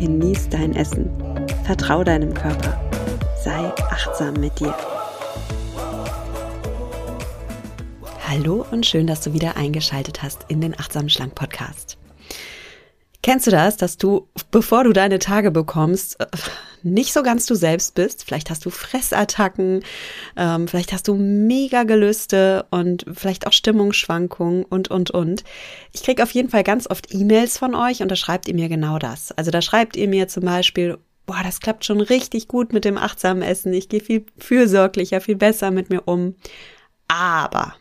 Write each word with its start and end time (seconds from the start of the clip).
genieß 0.00 0.48
dein 0.48 0.74
Essen, 0.74 1.10
vertrau 1.64 2.02
deinem 2.02 2.32
Körper, 2.32 2.80
sei 3.44 3.70
achtsam 3.90 4.32
mit 4.34 4.58
dir. 4.58 4.74
Hallo 8.26 8.64
und 8.70 8.86
schön, 8.86 9.06
dass 9.06 9.20
du 9.20 9.34
wieder 9.34 9.58
eingeschaltet 9.58 10.22
hast 10.22 10.46
in 10.48 10.62
den 10.62 10.78
Achtsam 10.78 11.10
Schlank 11.10 11.34
Podcast. 11.34 11.99
Kennst 13.22 13.46
du 13.46 13.50
das, 13.50 13.76
dass 13.76 13.98
du, 13.98 14.28
bevor 14.50 14.84
du 14.84 14.92
deine 14.92 15.18
Tage 15.18 15.50
bekommst, 15.50 16.16
nicht 16.82 17.12
so 17.12 17.22
ganz 17.22 17.44
du 17.44 17.54
selbst 17.54 17.94
bist? 17.94 18.24
Vielleicht 18.24 18.48
hast 18.48 18.64
du 18.64 18.70
Fressattacken, 18.70 19.82
ähm, 20.36 20.68
vielleicht 20.68 20.92
hast 20.92 21.06
du 21.06 21.14
mega 21.14 21.82
Gelüste 21.82 22.64
und 22.70 23.04
vielleicht 23.12 23.46
auch 23.46 23.52
Stimmungsschwankungen 23.52 24.64
und, 24.64 24.88
und, 24.88 25.10
und. 25.10 25.44
Ich 25.92 26.02
krieg 26.02 26.22
auf 26.22 26.30
jeden 26.30 26.48
Fall 26.48 26.64
ganz 26.64 26.88
oft 26.88 27.12
E-Mails 27.12 27.58
von 27.58 27.74
euch 27.74 28.00
und 28.00 28.10
da 28.10 28.16
schreibt 28.16 28.48
ihr 28.48 28.54
mir 28.54 28.70
genau 28.70 28.98
das. 28.98 29.32
Also 29.32 29.50
da 29.50 29.60
schreibt 29.60 29.96
ihr 29.96 30.08
mir 30.08 30.28
zum 30.28 30.44
Beispiel, 30.44 30.96
boah, 31.26 31.42
das 31.44 31.60
klappt 31.60 31.84
schon 31.84 32.00
richtig 32.00 32.48
gut 32.48 32.72
mit 32.72 32.86
dem 32.86 32.96
achtsamen 32.96 33.42
Essen. 33.42 33.74
Ich 33.74 33.90
gehe 33.90 34.00
viel 34.00 34.24
fürsorglicher, 34.38 35.20
viel 35.20 35.36
besser 35.36 35.70
mit 35.70 35.90
mir 35.90 36.08
um. 36.08 36.36
Aber 37.06 37.74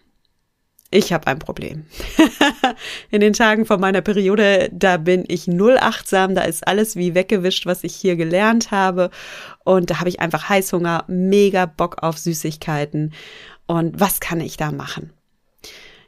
ich 0.91 1.13
habe 1.13 1.27
ein 1.27 1.39
Problem. 1.39 1.85
In 3.11 3.21
den 3.21 3.33
Tagen 3.33 3.65
von 3.65 3.79
meiner 3.79 4.01
Periode, 4.01 4.69
da 4.71 4.97
bin 4.97 5.23
ich 5.27 5.47
null 5.47 5.77
achtsam, 5.79 6.33
da 6.33 6.41
ist 6.41 6.67
alles 6.67 6.95
wie 6.95 7.13
weggewischt, 7.13 7.65
was 7.65 7.83
ich 7.83 7.95
hier 7.95 8.15
gelernt 8.15 8.71
habe. 8.71 9.11
Und 9.63 9.91
da 9.91 9.99
habe 9.99 10.09
ich 10.09 10.19
einfach 10.19 10.49
Heißhunger, 10.49 11.05
mega 11.07 11.67
Bock 11.67 12.01
auf 12.01 12.17
Süßigkeiten. 12.17 13.13
Und 13.67 13.99
was 13.99 14.19
kann 14.19 14.41
ich 14.41 14.57
da 14.57 14.71
machen? 14.71 15.13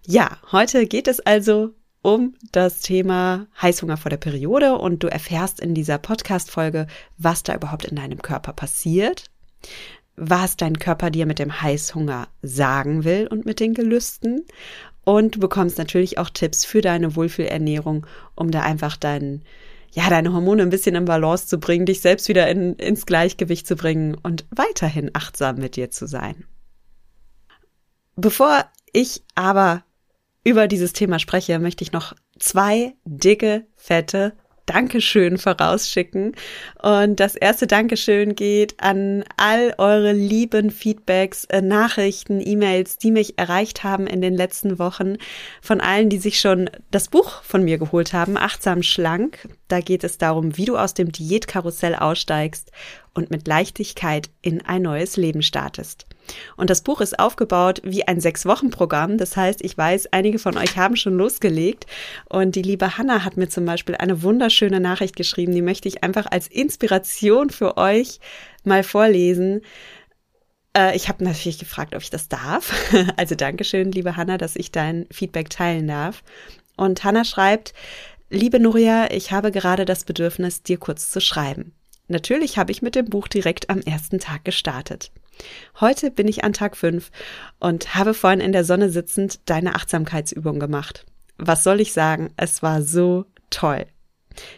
Ja, 0.07 0.37
heute 0.51 0.87
geht 0.87 1.07
es 1.07 1.19
also 1.19 1.75
um 2.01 2.33
das 2.51 2.79
Thema 2.79 3.45
Heißhunger 3.61 3.97
vor 3.97 4.09
der 4.09 4.17
Periode 4.17 4.75
und 4.79 5.03
du 5.03 5.07
erfährst 5.07 5.59
in 5.59 5.75
dieser 5.75 5.99
Podcast-Folge, 5.99 6.87
was 7.19 7.43
da 7.43 7.53
überhaupt 7.53 7.85
in 7.85 7.97
deinem 7.97 8.23
Körper 8.23 8.53
passiert, 8.53 9.25
was 10.15 10.57
dein 10.57 10.77
Körper 10.79 11.09
dir 11.09 11.25
mit 11.25 11.39
dem 11.39 11.61
Heißhunger 11.61 12.27
sagen 12.41 13.03
will 13.03 13.27
und 13.27 13.45
mit 13.45 13.59
den 13.59 13.73
Gelüsten. 13.73 14.45
Und 15.03 15.35
du 15.35 15.39
bekommst 15.39 15.77
natürlich 15.77 16.17
auch 16.17 16.29
Tipps 16.29 16.63
für 16.65 16.81
deine 16.81 17.15
Wohlfühlernährung, 17.15 18.05
um 18.35 18.51
da 18.51 18.61
einfach 18.61 18.97
dein, 18.97 19.43
ja, 19.91 20.09
deine 20.09 20.33
Hormone 20.33 20.61
ein 20.61 20.69
bisschen 20.69 20.95
in 20.95 21.05
Balance 21.05 21.47
zu 21.47 21.59
bringen, 21.59 21.85
dich 21.85 22.01
selbst 22.01 22.29
wieder 22.29 22.47
in, 22.49 22.75
ins 22.75 23.05
Gleichgewicht 23.05 23.65
zu 23.65 23.75
bringen 23.75 24.15
und 24.21 24.45
weiterhin 24.51 25.11
achtsam 25.13 25.57
mit 25.57 25.75
dir 25.75 25.89
zu 25.89 26.07
sein. 26.07 26.45
Bevor 28.15 28.65
ich 28.93 29.23
aber 29.33 29.83
über 30.43 30.67
dieses 30.67 30.93
Thema 30.93 31.19
spreche, 31.19 31.57
möchte 31.59 31.83
ich 31.83 31.91
noch 31.91 32.13
zwei 32.39 32.93
dicke, 33.05 33.65
fette 33.75 34.33
Dankeschön 34.71 35.37
vorausschicken. 35.37 36.33
Und 36.81 37.19
das 37.19 37.35
erste 37.35 37.67
Dankeschön 37.67 38.35
geht 38.35 38.75
an 38.81 39.25
all 39.35 39.75
eure 39.77 40.13
lieben 40.13 40.71
Feedbacks, 40.71 41.43
äh, 41.45 41.61
Nachrichten, 41.61 42.39
E-Mails, 42.39 42.97
die 42.97 43.11
mich 43.11 43.37
erreicht 43.37 43.83
haben 43.83 44.07
in 44.07 44.21
den 44.21 44.33
letzten 44.33 44.79
Wochen. 44.79 45.17
Von 45.61 45.81
allen, 45.81 46.09
die 46.09 46.19
sich 46.19 46.39
schon 46.39 46.69
das 46.89 47.09
Buch 47.09 47.43
von 47.43 47.63
mir 47.63 47.79
geholt 47.79 48.13
haben, 48.13 48.37
Achtsam 48.37 48.81
Schlank. 48.81 49.49
Da 49.67 49.81
geht 49.81 50.05
es 50.05 50.17
darum, 50.17 50.55
wie 50.55 50.65
du 50.65 50.77
aus 50.77 50.93
dem 50.93 51.11
Diätkarussell 51.11 51.95
aussteigst 51.95 52.71
und 53.13 53.29
mit 53.29 53.49
Leichtigkeit 53.49 54.29
in 54.41 54.65
ein 54.65 54.83
neues 54.83 55.17
Leben 55.17 55.41
startest. 55.41 56.05
Und 56.55 56.69
das 56.69 56.81
Buch 56.81 57.01
ist 57.01 57.19
aufgebaut 57.19 57.81
wie 57.83 58.07
ein 58.07 58.19
Sechs-Wochen-Programm. 58.19 59.17
Das 59.17 59.37
heißt, 59.37 59.63
ich 59.63 59.77
weiß, 59.77 60.07
einige 60.11 60.39
von 60.39 60.57
euch 60.57 60.77
haben 60.77 60.95
schon 60.95 61.17
losgelegt. 61.17 61.85
Und 62.29 62.55
die 62.55 62.61
liebe 62.61 62.97
Hanna 62.97 63.23
hat 63.23 63.37
mir 63.37 63.49
zum 63.49 63.65
Beispiel 63.65 63.95
eine 63.95 64.23
wunderschöne 64.23 64.79
Nachricht 64.79 65.15
geschrieben. 65.15 65.53
Die 65.53 65.61
möchte 65.61 65.87
ich 65.87 66.03
einfach 66.03 66.27
als 66.29 66.47
Inspiration 66.47 67.49
für 67.49 67.77
euch 67.77 68.19
mal 68.63 68.83
vorlesen. 68.83 69.61
Äh, 70.75 70.95
ich 70.95 71.09
habe 71.09 71.23
natürlich 71.23 71.59
gefragt, 71.59 71.95
ob 71.95 72.01
ich 72.01 72.09
das 72.09 72.29
darf. 72.29 72.73
Also 73.17 73.35
Dankeschön, 73.35 73.91
liebe 73.91 74.15
Hanna, 74.15 74.37
dass 74.37 74.55
ich 74.55 74.71
dein 74.71 75.05
Feedback 75.11 75.49
teilen 75.49 75.87
darf. 75.87 76.23
Und 76.77 77.03
Hanna 77.03 77.23
schreibt, 77.23 77.73
liebe 78.29 78.59
Nuria, 78.59 79.11
ich 79.11 79.31
habe 79.31 79.51
gerade 79.51 79.85
das 79.85 80.03
Bedürfnis, 80.03 80.63
dir 80.63 80.77
kurz 80.77 81.11
zu 81.11 81.21
schreiben. 81.21 81.73
Natürlich 82.07 82.57
habe 82.57 82.71
ich 82.71 82.81
mit 82.81 82.95
dem 82.95 83.05
Buch 83.05 83.27
direkt 83.27 83.69
am 83.69 83.79
ersten 83.81 84.19
Tag 84.19 84.43
gestartet. 84.43 85.11
Heute 85.79 86.11
bin 86.11 86.27
ich 86.27 86.43
an 86.43 86.53
Tag 86.53 86.77
5 86.77 87.11
und 87.59 87.95
habe 87.95 88.13
vorhin 88.13 88.39
in 88.39 88.51
der 88.51 88.63
Sonne 88.63 88.89
sitzend 88.89 89.49
deine 89.49 89.75
Achtsamkeitsübung 89.75 90.59
gemacht. 90.59 91.05
Was 91.37 91.63
soll 91.63 91.81
ich 91.81 91.93
sagen? 91.93 92.31
Es 92.37 92.61
war 92.61 92.81
so 92.81 93.25
toll. 93.49 93.85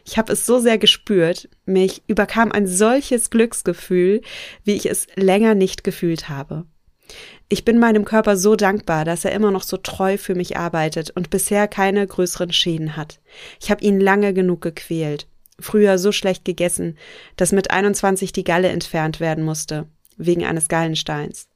Ich 0.05 0.17
habe 0.17 0.33
es 0.33 0.45
so 0.45 0.59
sehr 0.59 0.77
gespürt, 0.77 1.49
mich 1.65 2.03
überkam 2.07 2.51
ein 2.51 2.67
solches 2.67 3.29
Glücksgefühl, 3.29 4.21
wie 4.63 4.73
ich 4.73 4.85
es 4.89 5.07
länger 5.15 5.55
nicht 5.55 5.83
gefühlt 5.83 6.29
habe. 6.29 6.65
Ich 7.49 7.65
bin 7.65 7.79
meinem 7.79 8.05
Körper 8.05 8.37
so 8.37 8.55
dankbar, 8.55 9.05
dass 9.05 9.25
er 9.25 9.31
immer 9.31 9.51
noch 9.51 9.63
so 9.63 9.77
treu 9.77 10.17
für 10.17 10.35
mich 10.35 10.57
arbeitet 10.57 11.11
und 11.11 11.29
bisher 11.29 11.67
keine 11.67 12.05
größeren 12.05 12.51
Schäden 12.51 12.95
hat. 12.95 13.19
Ich 13.61 13.71
habe 13.71 13.83
ihn 13.83 13.99
lange 13.99 14.33
genug 14.33 14.61
gequält 14.61 15.27
früher 15.59 15.97
so 15.97 16.11
schlecht 16.11 16.45
gegessen, 16.45 16.97
dass 17.35 17.51
mit 17.51 17.71
21 17.71 18.31
die 18.33 18.43
Galle 18.43 18.69
entfernt 18.69 19.19
werden 19.19 19.43
musste, 19.43 19.87
wegen 20.25 20.45
eines 20.45 20.67
Gallensteins. 20.67 21.47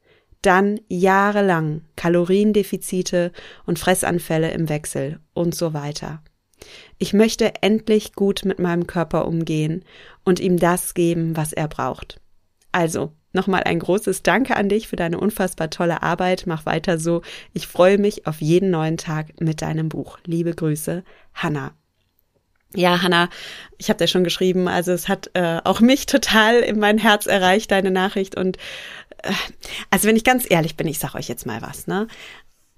Dann 0.42 0.80
jahrelang 0.88 1.82
Kaloriendefizite 1.96 3.32
und 3.66 3.80
Fressanfälle 3.80 4.52
im 4.52 4.70
Wechsel 4.70 5.20
und 5.34 5.56
so 5.56 5.74
weiter. 5.74 6.22
Ich 6.98 7.14
möchte 7.14 7.62
endlich 7.62 8.14
gut 8.14 8.46
mit 8.46 8.60
meinem 8.60 8.88
Körper 8.88 9.28
umgehen 9.28 9.84
und 10.24 10.40
ihm 10.40 10.58
das 10.58 10.94
geben, 10.94 11.36
was 11.36 11.54
er 11.54 11.68
braucht. 11.68 12.20
Also, 12.72 13.14
nochmal 13.34 13.64
ein 13.64 13.80
großes 13.80 14.24
Danke 14.24 14.56
an 14.56 14.70
dich 14.70 14.88
für 14.88 14.96
deine 14.96 15.20
unfassbar 15.20 15.70
tolle 15.70 16.04
Arbeit. 16.04 16.44
Mach 16.46 16.66
weiter 16.66 16.98
so. 16.98 17.22
Ich 17.54 17.68
freue 17.68 17.98
mich 17.98 18.28
auf 18.28 18.42
jeden 18.42 18.70
neuen 18.70 18.98
Tag 18.98 19.40
mit 19.40 19.62
deinem 19.62 19.90
Buch. 19.90 20.20
Liebe 20.26 20.54
Grüße, 20.54 21.04
Hannah. 21.34 21.77
Ja, 22.76 23.02
Hanna, 23.02 23.30
ich 23.78 23.90
habe 23.90 23.98
dir 23.98 24.08
schon 24.08 24.24
geschrieben, 24.24 24.68
also 24.68 24.92
es 24.92 25.08
hat 25.08 25.32
äh, 25.34 25.62
auch 25.64 25.80
mich 25.80 26.06
total 26.06 26.60
in 26.60 26.80
mein 26.80 26.98
Herz 26.98 27.26
erreicht, 27.26 27.72
deine 27.72 27.92
Nachricht. 27.92 28.36
Und 28.36 28.58
äh, 29.24 29.32
also 29.90 30.08
wenn 30.08 30.16
ich 30.16 30.24
ganz 30.24 30.46
ehrlich 30.50 30.76
bin, 30.76 30.88
ich 30.88 31.00
sage 31.00 31.18
euch 31.18 31.28
jetzt 31.28 31.46
mal 31.46 31.62
was, 31.62 31.88
ne? 31.88 32.08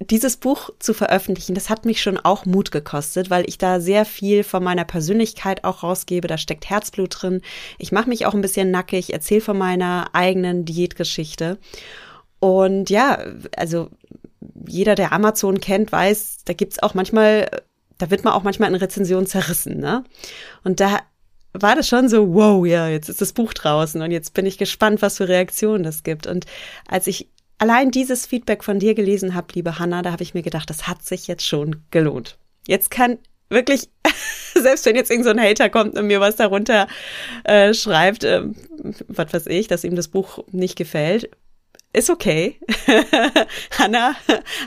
Dieses 0.01 0.38
Buch 0.38 0.69
zu 0.79 0.94
veröffentlichen, 0.94 1.55
das 1.55 1.69
hat 1.69 1.83
mich 1.83 2.01
schon 2.01 2.17
auch 2.17 2.45
Mut 2.45 2.72
gekostet, 2.72 3.29
weil 3.29 3.44
ich 3.49 3.57
da 3.57 3.81
sehr 3.81 4.05
viel 4.05 4.45
von 4.45 4.63
meiner 4.63 4.85
Persönlichkeit 4.85 5.66
auch 5.66 5.83
rausgebe. 5.83 6.29
Da 6.29 6.38
steckt 6.38 6.69
Herzblut 6.69 7.22
drin. 7.22 7.41
Ich 7.78 7.91
mache 7.91 8.07
mich 8.07 8.25
auch 8.25 8.33
ein 8.33 8.39
bisschen 8.39 8.72
nackig, 8.72 9.11
erzähle 9.11 9.41
von 9.41 9.57
meiner 9.57 10.07
eigenen 10.13 10.63
Diätgeschichte. 10.63 11.57
Und 12.39 12.89
ja, 12.89 13.22
also 13.57 13.89
jeder, 14.66 14.95
der 14.95 15.11
Amazon 15.11 15.59
kennt, 15.59 15.91
weiß, 15.91 16.45
da 16.45 16.53
gibt's 16.53 16.81
auch 16.81 16.94
manchmal 16.94 17.49
da 17.99 18.09
wird 18.09 18.23
man 18.23 18.33
auch 18.33 18.43
manchmal 18.43 18.69
in 18.69 18.75
Rezensionen 18.75 19.27
zerrissen, 19.27 19.77
ne? 19.77 20.03
Und 20.63 20.79
da 20.79 20.99
war 21.53 21.75
das 21.75 21.87
schon 21.87 22.09
so, 22.09 22.34
wow, 22.34 22.66
ja, 22.66 22.87
jetzt 22.87 23.09
ist 23.09 23.22
das 23.22 23.34
Buch 23.34 23.53
draußen 23.53 24.01
und 24.01 24.11
jetzt 24.11 24.34
bin 24.34 24.46
ich 24.46 24.57
gespannt, 24.57 25.01
was 25.01 25.17
für 25.17 25.28
Reaktionen 25.28 25.84
das 25.84 26.03
gibt. 26.03 26.25
Und 26.28 26.46
als 26.87 27.07
ich 27.07 27.29
allein 27.57 27.91
dieses 27.91 28.25
Feedback 28.25 28.63
von 28.63 28.79
dir 28.79 28.96
gelesen 28.96 29.35
habe, 29.35 29.47
liebe 29.53 29.79
Hanna, 29.79 30.01
da 30.01 30.11
habe 30.11 30.23
ich 30.23 30.34
mir 30.34 30.43
gedacht, 30.43 30.69
das 30.69 30.87
hat 30.87 31.03
sich 31.03 31.28
jetzt 31.28 31.46
schon 31.46 31.84
gelohnt. 31.91 32.37
Jetzt 32.67 32.91
kann 32.91 33.17
wirklich, 33.49 33.90
selbst 34.53 34.85
wenn 34.85 34.95
jetzt 34.95 35.11
irgend 35.11 35.25
so 35.25 35.35
Hater 35.35 35.69
kommt 35.69 35.97
und 35.97 36.07
mir 36.07 36.22
was 36.22 36.35
darunter 36.35 36.87
äh, 37.43 37.73
schreibt, 37.73 38.23
äh, 38.23 38.43
was 39.07 39.34
weiß 39.34 39.47
ich, 39.47 39.67
dass 39.67 39.84
ihm 39.84 39.95
das 39.95 40.07
Buch 40.07 40.43
nicht 40.52 40.75
gefällt, 40.75 41.31
ist 41.91 42.09
okay. 42.09 42.59
Hanna, 43.78 44.16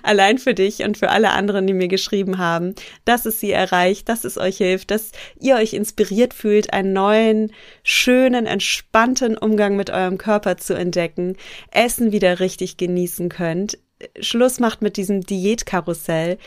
allein 0.03 0.39
für 0.39 0.55
dich 0.55 0.81
und 0.83 0.99
für 0.99 1.11
alle 1.11 1.31
anderen, 1.31 1.67
die 1.67 1.73
mir 1.73 1.89
geschrieben 1.89 2.39
haben, 2.39 2.75
dass 3.05 3.27
es 3.27 3.39
sie 3.39 3.53
erreicht, 3.53 4.09
dass 4.09 4.25
es 4.25 4.39
euch 4.39 4.57
hilft, 4.57 4.91
dass 4.91 5.13
ihr 5.39 5.57
euch 5.57 5.73
inspiriert 5.73 6.35
fühlt, 6.35 6.73
einen 6.73 6.93
neuen, 6.93 7.53
schönen, 7.85 8.47
entspannten 8.47 9.39
Umgang 9.39 9.77
mit 9.77 9.91
eurem 9.91 10.19
Körper 10.19 10.57
zu 10.57 10.75
entdecken, 10.75 11.37
Essen 11.71 12.13
wieder 12.13 12.41
richtig 12.41 12.77
genießen 12.77 13.29
könnt, 13.29 13.79
Schluss 14.21 14.59
macht 14.59 14.83
mit 14.83 14.97
diesem 14.97 15.21
Diätkarussell, 15.21 16.39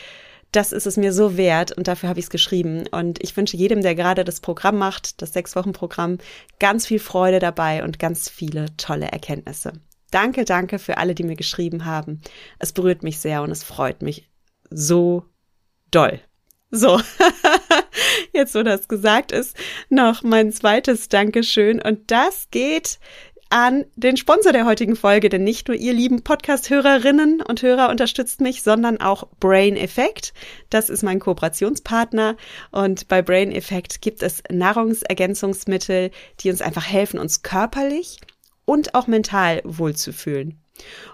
das 0.52 0.72
ist 0.72 0.88
es 0.88 0.98
mir 0.98 1.12
so 1.12 1.38
wert 1.38 1.72
und 1.74 1.88
dafür 1.88 2.10
habe 2.10 2.20
ich 2.20 2.26
es 2.26 2.30
geschrieben. 2.30 2.86
Und 2.90 3.22
ich 3.22 3.36
wünsche 3.36 3.58
jedem, 3.58 3.82
der 3.82 3.96
gerade 3.96 4.24
das 4.24 4.40
Programm 4.40 4.78
macht, 4.78 5.22
das 5.22 5.34
Sechs-Wochen-Programm, 5.34 6.20
ganz 6.60 6.88
viel 6.88 7.00
Freude 7.00 7.40
dabei 7.40 7.84
und 7.84 8.00
ganz 8.00 8.30
viele 8.30 8.68
tolle 8.78 9.08
Erkenntnisse. 9.08 9.74
Danke, 10.16 10.46
danke 10.46 10.80
für 10.80 10.98
alle, 10.98 11.14
die 11.14 11.24
mir 11.24 11.36
geschrieben 11.36 11.84
haben. 11.84 12.22
Es 12.58 12.72
berührt 12.72 13.04
mich 13.04 13.20
sehr 13.20 13.42
und 13.44 13.52
es 13.52 13.66
freut 13.66 14.02
mich 14.02 14.30
so 14.70 15.26
doll. 15.92 16.22
So, 16.72 17.02
jetzt 18.34 18.56
wo 18.56 18.64
das 18.64 18.88
gesagt 18.88 19.34
ist, 19.34 19.58
noch 19.90 20.24
mein 20.24 20.54
zweites 20.54 21.10
Dankeschön 21.10 21.82
und 21.82 22.12
das 22.12 22.48
geht 22.50 22.98
an 23.50 23.84
den 23.98 24.16
Sponsor 24.16 24.54
der 24.54 24.66
heutigen 24.66 24.96
Folge, 24.96 25.28
denn 25.28 25.44
nicht 25.44 25.68
nur 25.68 25.76
ihr 25.76 25.92
lieben 25.92 26.24
Podcast-Hörerinnen 26.24 27.42
und 27.42 27.62
Hörer 27.62 27.90
unterstützt 27.90 28.40
mich, 28.40 28.64
sondern 28.64 29.02
auch 29.02 29.28
Brain 29.42 29.76
Effect. 29.76 30.34
Das 30.70 30.90
ist 30.90 31.04
mein 31.04 31.20
Kooperationspartner 31.20 32.38
und 32.72 33.10
bei 33.10 33.22
Brain 33.22 33.52
Effect 33.52 34.02
gibt 34.02 34.24
es 34.24 34.44
Nahrungsergänzungsmittel, 34.50 36.12
die 36.40 36.52
uns 36.52 36.62
einfach 36.62 36.88
helfen, 36.88 37.20
uns 37.20 37.42
körperlich 37.42 38.20
und 38.66 38.96
auch 38.96 39.08
mental 39.08 39.62
wohlzufühlen. 39.64 40.60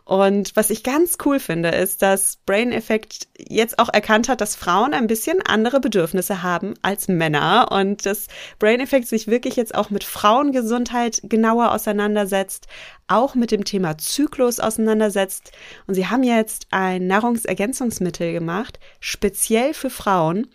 Und 0.05 0.55
was 0.55 0.71
ich 0.71 0.83
ganz 0.83 1.17
cool 1.23 1.39
finde, 1.39 1.69
ist, 1.69 2.01
dass 2.01 2.37
Brain 2.45 2.71
Effect 2.71 3.27
jetzt 3.37 3.77
auch 3.77 3.89
erkannt 3.89 4.27
hat, 4.27 4.41
dass 4.41 4.55
Frauen 4.55 4.93
ein 4.93 5.07
bisschen 5.07 5.41
andere 5.45 5.79
Bedürfnisse 5.79 6.41
haben 6.41 6.73
als 6.81 7.07
Männer 7.07 7.69
und 7.71 8.05
dass 8.05 8.27
Brain 8.57 8.79
Effect 8.79 9.07
sich 9.07 9.27
wirklich 9.27 9.55
jetzt 9.55 9.75
auch 9.75 9.89
mit 9.89 10.03
Frauengesundheit 10.03 11.21
genauer 11.23 11.71
auseinandersetzt, 11.71 12.67
auch 13.07 13.35
mit 13.35 13.51
dem 13.51 13.63
Thema 13.63 13.97
Zyklus 13.97 14.59
auseinandersetzt. 14.59 15.51
Und 15.85 15.93
sie 15.93 16.07
haben 16.07 16.23
jetzt 16.23 16.67
ein 16.71 17.05
Nahrungsergänzungsmittel 17.05 18.33
gemacht, 18.33 18.79
speziell 18.99 19.73
für 19.73 19.91
Frauen, 19.91 20.47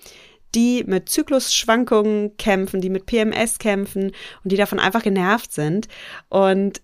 die 0.57 0.85
mit 0.87 1.09
Zyklusschwankungen 1.09 2.37
kämpfen, 2.39 2.81
die 2.81 2.91
mit 2.91 3.07
PMS 3.07 3.59
kämpfen 3.59 4.13
und 4.43 4.53
die 4.53 4.57
davon 4.57 4.81
einfach 4.81 5.03
genervt 5.03 5.53
sind. 5.53 5.87
Und 6.31 6.81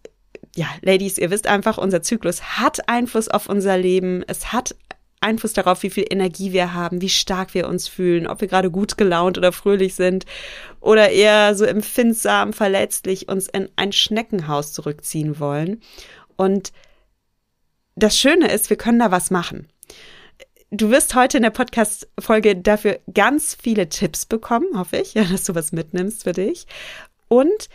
ja, 0.55 0.67
Ladies, 0.83 1.17
ihr 1.17 1.31
wisst 1.31 1.47
einfach, 1.47 1.79
unser 1.79 2.03
Zyklus 2.03 2.59
hat 2.59 2.89
Einfluss 2.89 3.29
auf 3.29 3.49
unser 3.49 3.79
Leben. 3.79 4.23
Es 4.27 4.53
hat 4.53 4.77
Einfluss 5.23 5.55
darauf, 5.55 5.83
wie 5.83 5.91
viel 5.91 6.05
Energie 6.09 6.53
wir 6.53 6.75
haben, 6.75 7.01
wie 7.01 7.09
stark 7.09 7.55
wir 7.55 7.69
uns 7.69 7.89
fühlen, 7.89 8.27
ob 8.27 8.41
wir 8.41 8.49
gerade 8.49 8.71
gut 8.71 8.99
gelaunt 8.99 9.39
oder 9.39 9.53
fröhlich 9.53 9.95
sind 9.95 10.27
oder 10.81 11.11
eher 11.11 11.55
so 11.55 11.65
empfindsam, 11.65 12.53
verletzlich 12.53 13.29
uns 13.29 13.49
in 13.49 13.69
ein 13.77 13.93
Schneckenhaus 13.93 14.73
zurückziehen 14.73 15.41
wollen. 15.41 15.81
Und 16.37 16.73
das 17.95 18.19
Schöne 18.19 18.51
ist, 18.51 18.69
wir 18.69 18.77
können 18.77 18.99
da 18.99 19.11
was 19.11 19.31
machen. 19.31 19.69
Du 20.75 20.89
wirst 20.89 21.15
heute 21.15 21.37
in 21.37 21.43
der 21.43 21.51
Podcast-Folge 21.51 22.57
dafür 22.57 22.99
ganz 23.13 23.55
viele 23.55 23.91
Tipps 23.91 24.25
bekommen, 24.25 24.67
hoffe 24.75 24.97
ich, 24.97 25.13
dass 25.31 25.45
du 25.45 25.55
was 25.55 25.71
mitnimmst 25.73 26.23
für 26.23 26.33
dich. 26.33 26.67
Und 27.29 27.69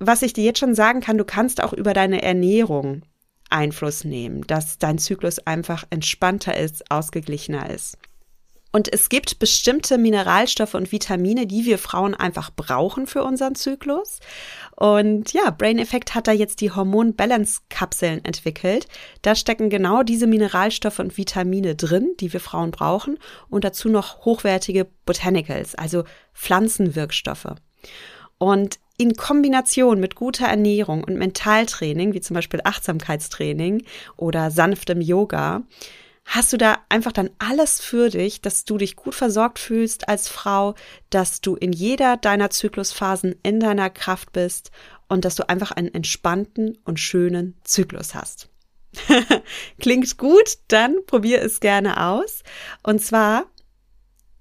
was 0.00 0.22
ich 0.22 0.32
dir 0.32 0.42
jetzt 0.42 0.58
schon 0.58 0.74
sagen 0.74 1.00
kann, 1.00 1.16
du 1.16 1.24
kannst 1.24 1.62
auch 1.62 1.72
über 1.72 1.94
deine 1.94 2.22
Ernährung 2.22 3.02
Einfluss 3.50 4.02
nehmen, 4.02 4.44
dass 4.48 4.78
dein 4.78 4.98
Zyklus 4.98 5.38
einfach 5.46 5.84
entspannter 5.90 6.56
ist, 6.56 6.90
ausgeglichener 6.90 7.70
ist. 7.70 7.96
Und 8.72 8.92
es 8.92 9.08
gibt 9.08 9.38
bestimmte 9.40 9.98
Mineralstoffe 9.98 10.74
und 10.74 10.92
Vitamine, 10.92 11.46
die 11.46 11.64
wir 11.64 11.78
Frauen 11.78 12.14
einfach 12.14 12.50
brauchen 12.54 13.06
für 13.06 13.24
unseren 13.24 13.56
Zyklus. 13.56 14.20
Und 14.76 15.32
ja, 15.32 15.50
Brain 15.50 15.78
Effect 15.78 16.14
hat 16.14 16.28
da 16.28 16.32
jetzt 16.32 16.60
die 16.60 16.70
Hormon 16.70 17.14
Balance 17.14 17.62
Kapseln 17.68 18.24
entwickelt. 18.24 18.86
Da 19.22 19.34
stecken 19.34 19.70
genau 19.70 20.02
diese 20.04 20.28
Mineralstoffe 20.28 21.00
und 21.00 21.16
Vitamine 21.16 21.74
drin, 21.74 22.14
die 22.20 22.32
wir 22.32 22.40
Frauen 22.40 22.70
brauchen. 22.70 23.18
Und 23.48 23.64
dazu 23.64 23.88
noch 23.88 24.24
hochwertige 24.24 24.86
Botanicals, 25.04 25.74
also 25.74 26.04
Pflanzenwirkstoffe. 26.32 27.54
Und 28.38 28.78
in 28.96 29.16
Kombination 29.16 29.98
mit 29.98 30.14
guter 30.14 30.46
Ernährung 30.46 31.02
und 31.02 31.16
Mentaltraining, 31.16 32.12
wie 32.12 32.20
zum 32.20 32.34
Beispiel 32.34 32.60
Achtsamkeitstraining 32.62 33.84
oder 34.16 34.50
sanftem 34.50 35.00
Yoga, 35.00 35.62
hast 36.30 36.52
du 36.52 36.56
da 36.56 36.78
einfach 36.88 37.10
dann 37.10 37.28
alles 37.38 37.80
für 37.80 38.08
dich, 38.08 38.40
dass 38.40 38.64
du 38.64 38.78
dich 38.78 38.94
gut 38.94 39.16
versorgt 39.16 39.58
fühlst 39.58 40.08
als 40.08 40.28
Frau, 40.28 40.76
dass 41.10 41.40
du 41.40 41.56
in 41.56 41.72
jeder 41.72 42.16
deiner 42.16 42.50
Zyklusphasen 42.50 43.34
in 43.42 43.58
deiner 43.58 43.90
Kraft 43.90 44.32
bist 44.32 44.70
und 45.08 45.24
dass 45.24 45.34
du 45.34 45.48
einfach 45.48 45.72
einen 45.72 45.92
entspannten 45.92 46.78
und 46.84 47.00
schönen 47.00 47.56
Zyklus 47.64 48.14
hast. 48.14 48.48
Klingt 49.80 50.18
gut? 50.18 50.58
Dann 50.68 51.04
probier 51.06 51.42
es 51.42 51.58
gerne 51.58 52.06
aus. 52.06 52.44
Und 52.84 53.02
zwar 53.02 53.46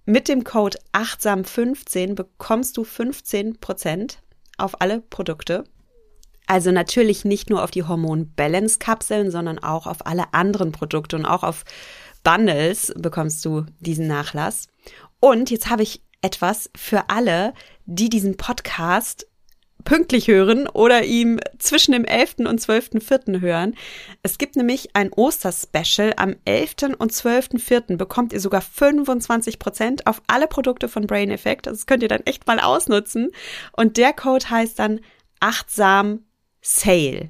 mit 0.05 0.27
dem 0.27 0.43
Code 0.43 0.77
achtsam15 0.93 2.13
bekommst 2.13 2.77
du 2.77 2.83
15 2.83 3.59
Prozent 3.59 4.21
auf 4.57 4.79
alle 4.79 5.01
Produkte. 5.01 5.63
Also 6.49 6.71
natürlich 6.71 7.25
nicht 7.25 7.51
nur 7.51 7.63
auf 7.63 7.69
die 7.69 7.83
Hormon 7.83 8.33
Balance 8.35 8.79
Kapseln, 8.79 9.29
sondern 9.29 9.59
auch 9.59 9.85
auf 9.85 10.07
alle 10.07 10.33
anderen 10.33 10.71
Produkte 10.71 11.15
und 11.15 11.27
auch 11.27 11.43
auf 11.43 11.63
Bundles 12.23 12.91
bekommst 12.97 13.45
du 13.45 13.67
diesen 13.79 14.07
Nachlass. 14.07 14.67
Und 15.19 15.51
jetzt 15.51 15.69
habe 15.69 15.83
ich 15.83 16.01
etwas 16.23 16.71
für 16.75 17.11
alle, 17.11 17.53
die 17.85 18.09
diesen 18.09 18.35
Podcast 18.35 19.27
pünktlich 19.83 20.27
hören 20.27 20.67
oder 20.67 21.03
ihm 21.03 21.39
zwischen 21.59 21.91
dem 21.91 22.03
11. 22.03 22.37
und 22.39 22.59
12.4. 22.59 23.41
hören. 23.41 23.75
Es 24.23 24.39
gibt 24.39 24.55
nämlich 24.55 24.95
ein 24.95 25.13
Osterspecial. 25.13 26.13
Am 26.17 26.35
11. 26.45 26.95
und 26.97 27.13
12.4. 27.13 27.95
bekommt 27.95 28.33
ihr 28.33 28.39
sogar 28.39 28.63
25% 28.63 30.07
auf 30.07 30.23
alle 30.25 30.47
Produkte 30.47 30.87
von 30.89 31.05
Brain 31.05 31.29
Effect. 31.29 31.67
Das 31.67 31.85
könnt 31.85 32.01
ihr 32.01 32.09
dann 32.09 32.25
echt 32.25 32.47
mal 32.47 32.59
ausnutzen. 32.59 33.29
Und 33.71 33.97
der 33.97 34.13
Code 34.13 34.49
heißt 34.49 34.79
dann 34.79 34.99
achtsam 35.39 36.23
Sale. 36.77 37.29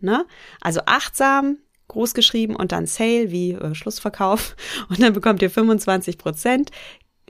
Ne? 0.00 0.26
Also 0.60 0.80
achtsam 0.86 1.58
groß 1.88 2.14
geschrieben 2.14 2.56
und 2.56 2.72
dann 2.72 2.86
Sale 2.86 3.30
wie 3.30 3.52
äh, 3.52 3.74
Schlussverkauf. 3.74 4.56
Und 4.88 5.02
dann 5.02 5.12
bekommt 5.12 5.42
ihr 5.42 5.50
25% 5.50 6.68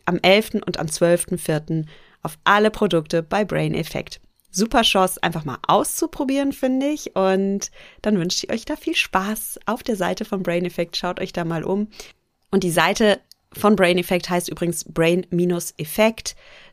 am 0.05 0.19
11. 0.21 0.55
und 0.67 0.79
am 0.79 0.87
12.4. 0.87 1.87
auf 2.23 2.39
alle 2.45 2.71
Produkte 2.71 3.23
bei 3.23 3.45
Brain 3.45 3.75
Effect 3.75 4.21
super 4.51 4.83
Chance, 4.83 5.23
einfach 5.23 5.45
mal 5.45 5.59
auszuprobieren, 5.67 6.53
finde 6.53 6.89
ich. 6.89 7.15
Und 7.17 7.71
dann 8.03 8.19
wünsche 8.19 8.45
ich 8.45 8.53
euch 8.53 8.65
da 8.65 8.77
viel 8.77 8.97
Spaß 8.97 9.61
auf 9.67 9.83
der 9.83 9.97
Seite 9.97 10.25
von 10.25 10.43
Brain 10.43 10.65
Effect. 10.65 10.97
Schaut 10.97 11.21
euch 11.21 11.33
da 11.33 11.45
mal 11.45 11.65
um. 11.65 11.89
Und 12.51 12.65
die 12.65 12.71
Seite 12.71 13.21
von 13.53 13.77
Brain 13.77 13.99
Effect 13.99 14.29
heißt 14.29 14.49
übrigens 14.49 14.85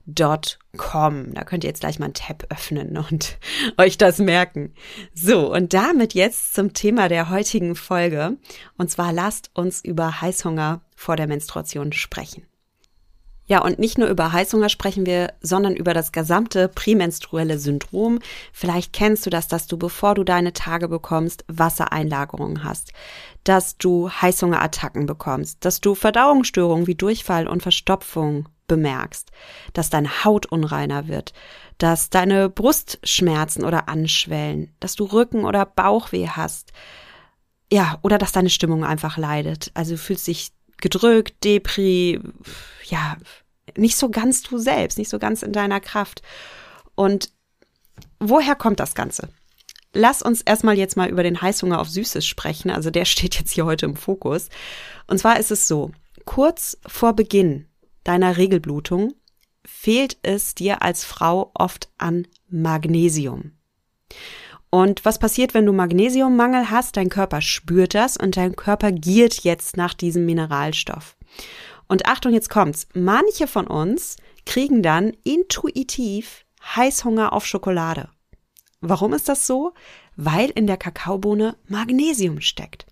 brain-effekt.com. 0.07 1.33
Da 1.33 1.44
könnt 1.44 1.64
ihr 1.64 1.69
jetzt 1.69 1.81
gleich 1.81 1.99
mal 1.99 2.06
einen 2.06 2.14
Tab 2.14 2.45
öffnen 2.49 2.97
und 2.97 3.37
euch 3.78 3.97
das 3.97 4.19
merken. 4.19 4.73
So, 5.14 5.54
und 5.54 5.73
damit 5.73 6.14
jetzt 6.14 6.54
zum 6.54 6.73
Thema 6.73 7.09
der 7.09 7.30
heutigen 7.30 7.76
Folge. 7.76 8.37
Und 8.78 8.90
zwar 8.90 9.14
lasst 9.14 9.52
uns 9.54 9.83
über 9.83 10.21
Heißhunger 10.21 10.81
vor 10.95 11.16
der 11.16 11.28
Menstruation 11.28 11.94
sprechen. 11.94 12.45
Ja, 13.49 13.64
und 13.64 13.80
nicht 13.80 13.97
nur 13.97 14.09
über 14.09 14.33
Heißhunger 14.33 14.68
sprechen 14.68 15.06
wir, 15.06 15.33
sondern 15.40 15.78
über 15.78 15.94
das 15.94 16.11
gesamte 16.11 16.68
prämenstruelle 16.68 17.59
Syndrom. 17.59 18.19
Vielleicht 18.52 18.92
kennst 18.92 19.26
du 19.26 19.30
das, 19.30 19.47
dass 19.47 19.68
du, 19.68 19.78
bevor 19.78 20.16
du 20.16 20.26
deine 20.26 20.52
Tage 20.52 20.90
bekommst, 20.90 21.45
Wassereinlagerungen 21.47 22.66
hast, 22.66 22.92
dass 23.45 23.78
du 23.78 24.09
Heißhungerattacken 24.09 25.06
bekommst, 25.06 25.64
dass 25.64 25.80
du 25.80 25.95
Verdauungsstörungen 25.95 26.87
wie 26.87 26.95
Durchfall 26.95 27.47
und 27.47 27.64
Verstopfung 27.64 28.49
bemerkst, 28.68 29.31
dass 29.74 29.90
deine 29.90 30.24
Haut 30.24 30.45
unreiner 30.45 31.07
wird, 31.07 31.33
dass 31.78 32.09
deine 32.09 32.50
Brustschmerzen 32.50 33.64
oder 33.64 33.88
anschwellen, 33.90 34.74
dass 34.80 34.95
du 34.95 35.06
Rücken- 35.06 35.45
oder 35.45 35.66
Bauchweh 35.66 36.28
hast, 36.28 36.71
ja, 37.71 38.00
oder 38.02 38.18
dass 38.18 38.31
deine 38.31 38.50
Stimmung 38.50 38.86
einfach 38.86 39.18
leidet. 39.18 39.71
Also 39.74 39.94
du 39.94 39.97
fühlst 39.97 40.28
dich 40.28 40.52
gedrückt, 40.78 41.44
Depri, 41.44 42.21
ja, 42.86 43.18
nicht 43.76 43.97
so 43.97 44.09
ganz 44.09 44.44
du 44.44 44.57
selbst, 44.57 44.97
nicht 44.97 45.09
so 45.09 45.19
ganz 45.19 45.44
in 45.44 45.52
deiner 45.52 45.80
Kraft. 45.80 46.21
Und 46.95 47.30
woher 48.19 48.56
kommt 48.56 48.80
das 48.80 48.95
Ganze? 48.95 49.30
Lass 49.94 50.21
uns 50.21 50.42
erstmal 50.42 50.78
jetzt 50.78 50.95
mal 50.95 51.09
über 51.09 51.24
den 51.24 51.42
Heißhunger 51.42 51.80
auf 51.80 51.90
Süßes 51.90 52.26
sprechen. 52.26 52.69
Also 52.69 52.90
der 52.90 53.06
steht 53.06 53.36
jetzt 53.36 53.52
hier 53.52 53.66
heute 53.66 53.86
im 53.86 53.95
Fokus. 53.95 54.50
Und 55.07 55.19
zwar 55.19 55.40
ist 55.40 55.52
es 55.52 55.68
so, 55.68 55.92
kurz 56.26 56.78
vor 56.86 57.14
Beginn 57.14 57.68
deiner 58.07 58.37
Regelblutung 58.37 59.14
fehlt 59.66 60.18
es 60.23 60.56
dir 60.56 60.81
als 60.81 61.04
Frau 61.04 61.52
oft 61.54 61.90
an 61.97 62.28
Magnesium. 62.49 63.52
Und 64.69 65.06
was 65.06 65.19
passiert, 65.19 65.54
wenn 65.54 65.66
du 65.66 65.73
Magnesiummangel 65.73 66.69
hast? 66.69 66.97
Dein 66.97 67.09
Körper 67.09 67.42
spürt 67.42 67.94
das 67.94 68.18
und 68.18 68.37
dein 68.37 68.56
Körper 68.56 68.92
giert 68.92 69.44
jetzt 69.44 69.78
nach 69.78 69.94
diesem 69.94 70.26
Mineralstoff. 70.26 71.18
Und 71.87 72.06
Achtung, 72.06 72.33
jetzt 72.33 72.49
kommt's. 72.49 72.87
Manche 72.94 73.47
von 73.47 73.68
uns 73.68 74.18
kriegen 74.45 74.83
dann 74.83 75.14
intuitiv 75.23 76.45
Heißhunger 76.76 77.33
auf 77.33 77.45
Schokolade. 77.45 78.09
Warum 78.81 79.14
ist 79.14 79.30
das 79.30 79.47
so? 79.47 79.73
Weil 80.16 80.49
in 80.49 80.68
der 80.68 80.78
Kakaobohne 80.78 81.56
Magnesium 81.68 82.42
steckt. 82.42 82.85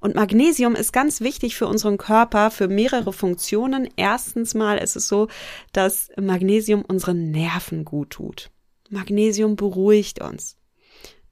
Und 0.00 0.14
Magnesium 0.14 0.74
ist 0.74 0.92
ganz 0.92 1.20
wichtig 1.20 1.56
für 1.56 1.66
unseren 1.66 1.98
Körper, 1.98 2.50
für 2.50 2.68
mehrere 2.68 3.12
Funktionen. 3.12 3.88
Erstens 3.96 4.54
mal 4.54 4.78
ist 4.78 4.96
es 4.96 5.08
so, 5.08 5.28
dass 5.72 6.10
Magnesium 6.20 6.82
unseren 6.82 7.30
Nerven 7.30 7.84
gut 7.84 8.10
tut. 8.10 8.50
Magnesium 8.90 9.56
beruhigt 9.56 10.20
uns, 10.20 10.56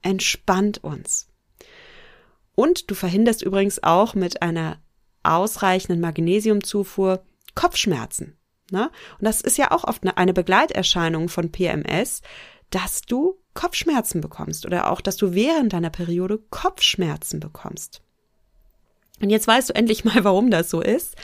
entspannt 0.01 0.83
uns. 0.83 1.29
Und 2.55 2.91
du 2.91 2.95
verhinderst 2.95 3.43
übrigens 3.43 3.83
auch 3.83 4.15
mit 4.15 4.43
einer 4.43 4.81
ausreichenden 5.23 6.01
Magnesiumzufuhr 6.01 7.25
Kopfschmerzen. 7.55 8.37
Ne? 8.71 8.91
Und 9.19 9.25
das 9.25 9.41
ist 9.41 9.59
ja 9.59 9.71
auch 9.71 9.85
oft 9.85 10.03
eine 10.17 10.33
Begleiterscheinung 10.33 11.29
von 11.29 11.53
PMS, 11.53 12.23
dass 12.71 13.03
du 13.03 13.39
Kopfschmerzen 13.55 14.21
bekommst 14.21 14.65
oder 14.65 14.91
auch, 14.91 15.01
dass 15.03 15.17
du 15.17 15.35
während 15.35 15.75
deiner 15.75 15.91
Periode 15.91 16.39
Kopfschmerzen 16.51 17.39
bekommst. 17.39 18.03
Und 19.23 19.31
jetzt 19.31 19.47
weißt 19.47 19.71
du 19.71 19.75
endlich 19.75 20.05
mal, 20.05 20.25
warum 20.25 20.51
das 20.51 20.69
so 20.69 20.83
ist. 20.83 21.17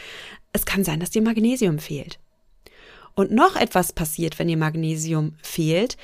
Es 0.52 0.64
kann 0.64 0.85
sein, 0.85 1.00
dass 1.00 1.11
dir 1.11 1.21
Magnesium 1.21 1.78
fehlt. 1.78 2.19
Und 3.14 3.33
noch 3.33 3.57
etwas 3.57 3.93
passiert, 3.93 4.38
wenn 4.38 4.49
dir 4.49 4.57
Magnesium 4.57 5.35
fehlt. 5.43 5.97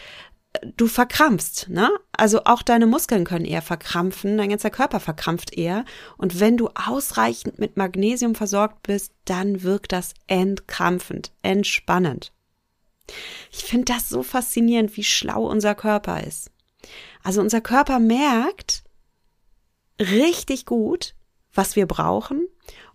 Du 0.77 0.87
verkrampfst, 0.87 1.69
ne? 1.69 1.91
Also 2.13 2.45
auch 2.45 2.63
deine 2.63 2.87
Muskeln 2.87 3.25
können 3.25 3.45
eher 3.45 3.63
verkrampfen, 3.63 4.37
dein 4.37 4.51
ganzer 4.51 4.71
Körper 4.71 5.01
verkrampft 5.01 5.57
eher. 5.57 5.85
Und 6.17 6.41
wenn 6.41 6.57
du 6.57 6.69
ausreichend 6.75 7.59
mit 7.59 7.77
Magnesium 7.77 8.35
versorgt 8.35 8.83
bist, 8.83 9.13
dann 9.25 9.63
wirkt 9.63 9.93
das 9.93 10.15
entkrampfend, 10.27 11.33
entspannend. 11.43 12.33
Ich 13.53 13.65
finde 13.65 13.93
das 13.93 14.09
so 14.09 14.23
faszinierend, 14.23 14.97
wie 14.97 15.05
schlau 15.05 15.47
unser 15.47 15.75
Körper 15.75 16.25
ist. 16.25 16.51
Also 17.23 17.41
unser 17.41 17.61
Körper 17.61 17.99
merkt 18.01 18.83
richtig 20.01 20.67
gut, 20.67 21.15
was 21.55 21.77
wir 21.77 21.87
brauchen 21.87 22.49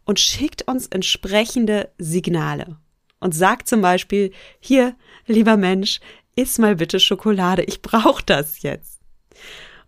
und 0.06 0.20
schickt 0.20 0.68
uns 0.68 0.88
entsprechende 0.88 1.90
Signale 1.98 2.78
und 3.20 3.36
sagt 3.36 3.68
zum 3.68 3.82
Beispiel, 3.82 4.32
hier, 4.60 4.96
lieber 5.26 5.58
Mensch, 5.58 6.00
iss 6.36 6.58
mal 6.58 6.76
bitte 6.76 7.00
Schokolade, 7.00 7.64
ich 7.64 7.82
brauche 7.82 8.24
das 8.24 8.62
jetzt. 8.62 9.00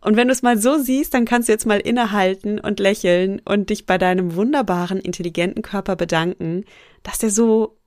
Und 0.02 0.16
wenn 0.18 0.28
du 0.28 0.34
es 0.34 0.42
mal 0.42 0.58
so 0.58 0.80
siehst, 0.80 1.14
dann 1.14 1.26
kannst 1.26 1.48
du 1.48 1.54
jetzt 1.54 1.68
mal 1.68 1.80
innehalten 1.80 2.60
und 2.60 2.80
lächeln 2.80 3.40
und 3.46 3.70
dich 3.70 3.86
bei 3.86 4.00
deinem 4.00 4.36
wunderbaren, 4.36 5.00
intelligenten 5.00 5.62
Körper 5.62 5.96
bedanken, 5.96 6.66
dass 7.04 7.20
der 7.20 7.30
so, 7.30 7.78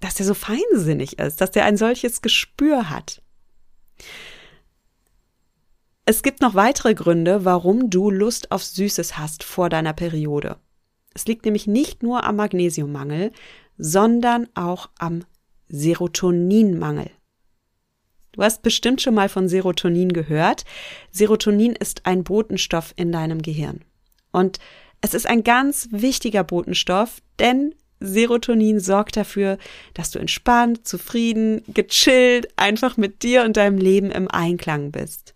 dass 0.00 0.14
der 0.14 0.24
so 0.24 0.34
feinsinnig 0.34 1.18
ist, 1.18 1.40
dass 1.40 1.50
der 1.50 1.66
ein 1.66 1.76
solches 1.76 2.22
Gespür 2.22 2.88
hat. 2.88 3.22
Es 6.08 6.22
gibt 6.22 6.40
noch 6.40 6.54
weitere 6.54 6.94
Gründe, 6.94 7.44
warum 7.44 7.90
du 7.90 8.12
Lust 8.12 8.52
auf 8.52 8.62
Süßes 8.62 9.18
hast 9.18 9.42
vor 9.42 9.68
deiner 9.68 9.92
Periode. 9.92 10.56
Es 11.14 11.26
liegt 11.26 11.44
nämlich 11.44 11.66
nicht 11.66 12.04
nur 12.04 12.22
am 12.22 12.36
Magnesiummangel, 12.36 13.32
sondern 13.76 14.46
auch 14.54 14.88
am 15.00 15.24
Serotoninmangel. 15.66 17.10
Du 18.30 18.42
hast 18.42 18.62
bestimmt 18.62 19.02
schon 19.02 19.14
mal 19.14 19.28
von 19.28 19.48
Serotonin 19.48 20.12
gehört. 20.12 20.64
Serotonin 21.10 21.74
ist 21.74 22.06
ein 22.06 22.22
Botenstoff 22.22 22.94
in 22.94 23.10
deinem 23.10 23.42
Gehirn. 23.42 23.80
Und 24.30 24.60
es 25.00 25.12
ist 25.12 25.26
ein 25.26 25.42
ganz 25.42 25.88
wichtiger 25.90 26.44
Botenstoff, 26.44 27.20
denn 27.40 27.74
Serotonin 27.98 28.78
sorgt 28.78 29.16
dafür, 29.16 29.58
dass 29.94 30.12
du 30.12 30.20
entspannt, 30.20 30.86
zufrieden, 30.86 31.62
gechillt, 31.66 32.46
einfach 32.56 32.96
mit 32.96 33.24
dir 33.24 33.42
und 33.42 33.56
deinem 33.56 33.78
Leben 33.78 34.12
im 34.12 34.30
Einklang 34.30 34.92
bist. 34.92 35.35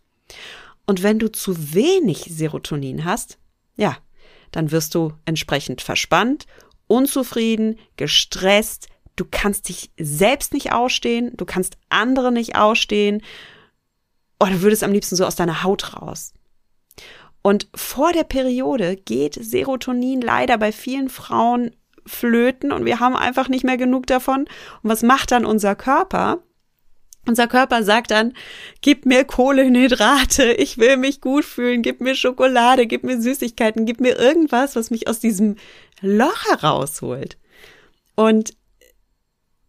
Und 0.87 1.03
wenn 1.03 1.19
du 1.19 1.31
zu 1.31 1.75
wenig 1.75 2.27
Serotonin 2.31 3.05
hast, 3.05 3.39
ja, 3.77 3.97
dann 4.51 4.73
wirst 4.73 4.95
du 4.95 5.13
entsprechend 5.25 5.81
verspannt, 5.81 6.47
unzufrieden, 6.87 7.79
gestresst, 7.97 8.89
du 9.17 9.25
kannst 9.31 9.69
dich 9.69 9.91
selbst 9.99 10.53
nicht 10.53 10.73
ausstehen, 10.73 11.33
du 11.37 11.45
kannst 11.45 11.77
andere 11.89 12.33
nicht 12.33 12.57
ausstehen 12.57 13.23
oder 14.41 14.53
du 14.53 14.63
würdest 14.63 14.83
am 14.83 14.93
liebsten 14.93 15.17
so 15.17 15.25
aus 15.25 15.37
deiner 15.37 15.63
Haut 15.63 15.95
raus. 15.95 16.33
Und 17.43 17.69
vor 17.75 18.13
der 18.13 18.25
Periode 18.25 18.97
geht 18.97 19.35
Serotonin 19.35 20.21
leider 20.21 20.59
bei 20.59 20.73
vielen 20.73 21.09
Frauen 21.09 21.77
flöten 22.07 22.73
und 22.73 22.85
wir 22.85 23.01
haben 23.01 23.17
einfach 23.17 23.49
nicht 23.49 23.65
mehr 23.65 23.77
genug 23.77 24.07
davon. 24.07 24.41
Und 24.83 24.91
was 24.91 25.03
macht 25.03 25.31
dann 25.31 25.45
unser 25.45 25.75
Körper? 25.75 26.43
Unser 27.27 27.47
Körper 27.47 27.83
sagt 27.83 28.11
dann, 28.11 28.33
gib 28.81 29.07
mir 29.07 29.25
Kohlenhydrate, 29.25 30.53
ich 30.53 30.79
will 30.79 30.97
mich 30.97 31.21
gut 31.21 31.45
fühlen, 31.45 31.83
gib 31.83 32.01
mir 32.01 32.15
Schokolade, 32.15 32.87
gib 32.87 33.05
mir 33.05 33.21
Süßigkeiten, 33.21 33.87
gib 33.87 34.01
mir 34.01 34.19
irgendwas, 34.19 34.75
was 34.75 34.91
mich 34.91 35.07
aus 35.07 35.21
diesem 35.21 35.57
Loch 36.01 36.45
herausholt. 36.47 37.37
Und 38.17 38.55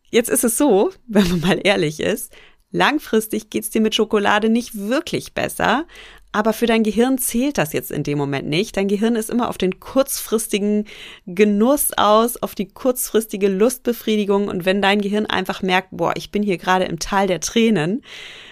jetzt 0.09 0.29
ist 0.29 0.43
es 0.43 0.57
so, 0.57 0.91
wenn 1.07 1.27
man 1.29 1.41
mal 1.41 1.59
ehrlich 1.63 1.99
ist, 1.99 2.33
langfristig 2.71 3.49
geht's 3.49 3.69
dir 3.69 3.81
mit 3.81 3.95
Schokolade 3.95 4.49
nicht 4.49 4.77
wirklich 4.77 5.33
besser, 5.33 5.85
aber 6.31 6.53
für 6.53 6.65
dein 6.65 6.83
Gehirn 6.83 7.17
zählt 7.17 7.57
das 7.57 7.73
jetzt 7.73 7.91
in 7.91 8.03
dem 8.03 8.17
Moment 8.17 8.47
nicht. 8.47 8.77
Dein 8.77 8.87
Gehirn 8.87 9.15
ist 9.15 9.29
immer 9.29 9.49
auf 9.49 9.57
den 9.57 9.79
kurzfristigen 9.79 10.85
Genuss 11.25 11.91
aus, 11.97 12.37
auf 12.37 12.55
die 12.55 12.69
kurzfristige 12.69 13.49
Lustbefriedigung. 13.49 14.47
Und 14.47 14.63
wenn 14.63 14.81
dein 14.81 15.01
Gehirn 15.01 15.25
einfach 15.25 15.61
merkt, 15.61 15.89
boah, 15.91 16.13
ich 16.15 16.31
bin 16.31 16.41
hier 16.41 16.57
gerade 16.57 16.85
im 16.85 16.99
Tal 16.99 17.27
der 17.27 17.41
Tränen, 17.41 18.01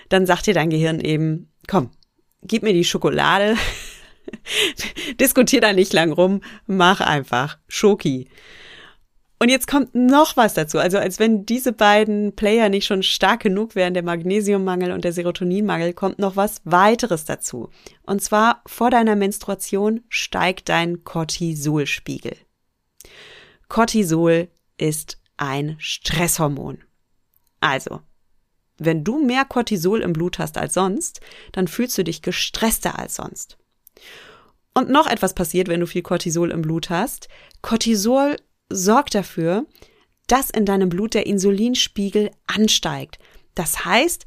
dann 0.10 0.26
sagt 0.26 0.48
dir 0.48 0.54
dein 0.54 0.70
Gehirn 0.70 1.00
eben, 1.00 1.50
komm, 1.68 1.92
gib 2.44 2.64
mir 2.64 2.74
die 2.74 2.84
Schokolade. 2.84 3.56
Diskutier 5.20 5.62
da 5.62 5.72
nicht 5.72 5.94
lang 5.94 6.12
rum, 6.12 6.42
mach 6.68 7.00
einfach 7.00 7.58
Schoki. 7.68 8.28
Und 9.42 9.48
jetzt 9.48 9.68
kommt 9.68 9.96
noch 9.96 10.36
was 10.36 10.54
dazu. 10.54 10.80
Also 10.80 10.98
als 10.98 11.18
wenn 11.18 11.46
diese 11.46 11.72
beiden 11.72 12.36
Player 12.36 12.68
nicht 12.68 12.86
schon 12.86 13.04
stark 13.04 13.42
genug 13.42 13.74
wären, 13.74 13.94
der 13.94 14.04
Magnesiummangel 14.04 14.92
und 14.92 15.06
der 15.06 15.14
Serotoninmangel, 15.14 15.94
kommt 15.94 16.20
noch 16.20 16.36
was 16.36 16.62
weiteres 16.66 17.24
dazu. 17.24 17.70
Und 18.04 18.22
zwar 18.22 18.62
vor 18.68 18.90
deiner 18.92 19.16
Menstruation 19.16 20.02
steigt 20.10 20.68
dein 20.68 21.06
Cortisolspiegel. 21.06 22.36
Cortisol 23.70 24.50
ist 24.78 25.22
ein 25.38 25.78
Stresshormon. 25.80 26.80
Also, 27.62 28.02
wenn 28.78 29.06
du 29.06 29.24
mehr 29.24 29.46
Cortisol 29.46 30.02
im 30.02 30.12
Blut 30.12 30.38
hast 30.40 30.58
als 30.58 30.74
sonst, 30.74 31.22
dann 31.54 31.70
fühlst 31.70 31.98
du 31.98 32.04
dich 32.04 32.22
gestresster 32.22 33.00
als 33.00 33.16
sonst. 33.16 33.58
Und 34.74 34.90
noch 34.90 35.08
etwas 35.08 35.34
passiert, 35.34 35.70
wenn 35.70 35.80
du 35.80 35.88
viel 35.88 36.02
Cortisol 36.02 36.52
im 36.52 36.62
Blut 36.62 36.90
hast. 36.90 37.30
Cortisol 37.62 38.36
sorgt 38.70 39.16
dafür, 39.16 39.66
dass 40.28 40.50
in 40.50 40.66
deinem 40.66 40.90
Blut 40.90 41.14
der 41.14 41.26
Insulinspiegel 41.26 42.32
ansteigt. 42.48 43.18
Das 43.56 43.84
heißt, 43.86 44.26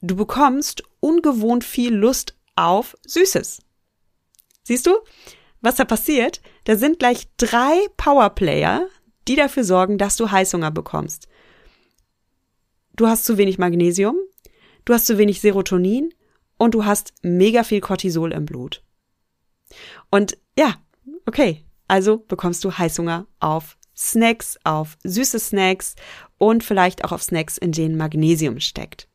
du 0.00 0.16
bekommst 0.16 0.82
ungewohnt 1.00 1.64
viel 1.64 1.94
Lust 1.94 2.36
auf 2.56 2.96
Süßes. 3.06 3.62
Siehst 4.64 4.86
du, 4.86 4.98
was 5.60 5.76
da 5.76 5.84
passiert? 5.84 6.40
Da 6.64 6.76
sind 6.76 6.98
gleich 6.98 7.28
drei 7.36 7.86
Powerplayer, 7.96 8.88
die 9.26 9.36
dafür 9.36 9.64
sorgen, 9.64 9.98
dass 9.98 10.16
du 10.16 10.30
Heißhunger 10.30 10.70
bekommst. 10.70 11.28
Du 12.94 13.06
hast 13.06 13.24
zu 13.24 13.38
wenig 13.38 13.58
Magnesium, 13.58 14.16
du 14.84 14.92
hast 14.92 15.06
zu 15.06 15.18
wenig 15.18 15.40
Serotonin 15.40 16.12
und 16.56 16.74
du 16.74 16.84
hast 16.84 17.12
mega 17.22 17.62
viel 17.62 17.80
Cortisol 17.80 18.32
im 18.32 18.44
Blut. 18.44 18.82
Und 20.10 20.36
ja, 20.58 20.74
okay, 21.26 21.64
also 21.88 22.18
bekommst 22.18 22.64
du 22.64 22.72
Heißhunger 22.72 23.26
auf 23.40 23.76
Snacks, 23.96 24.58
auf 24.62 24.96
süße 25.02 25.40
Snacks 25.40 25.96
und 26.38 26.62
vielleicht 26.62 27.04
auch 27.04 27.12
auf 27.12 27.22
Snacks, 27.22 27.58
in 27.58 27.72
denen 27.72 27.96
Magnesium 27.96 28.60
steckt. 28.60 29.08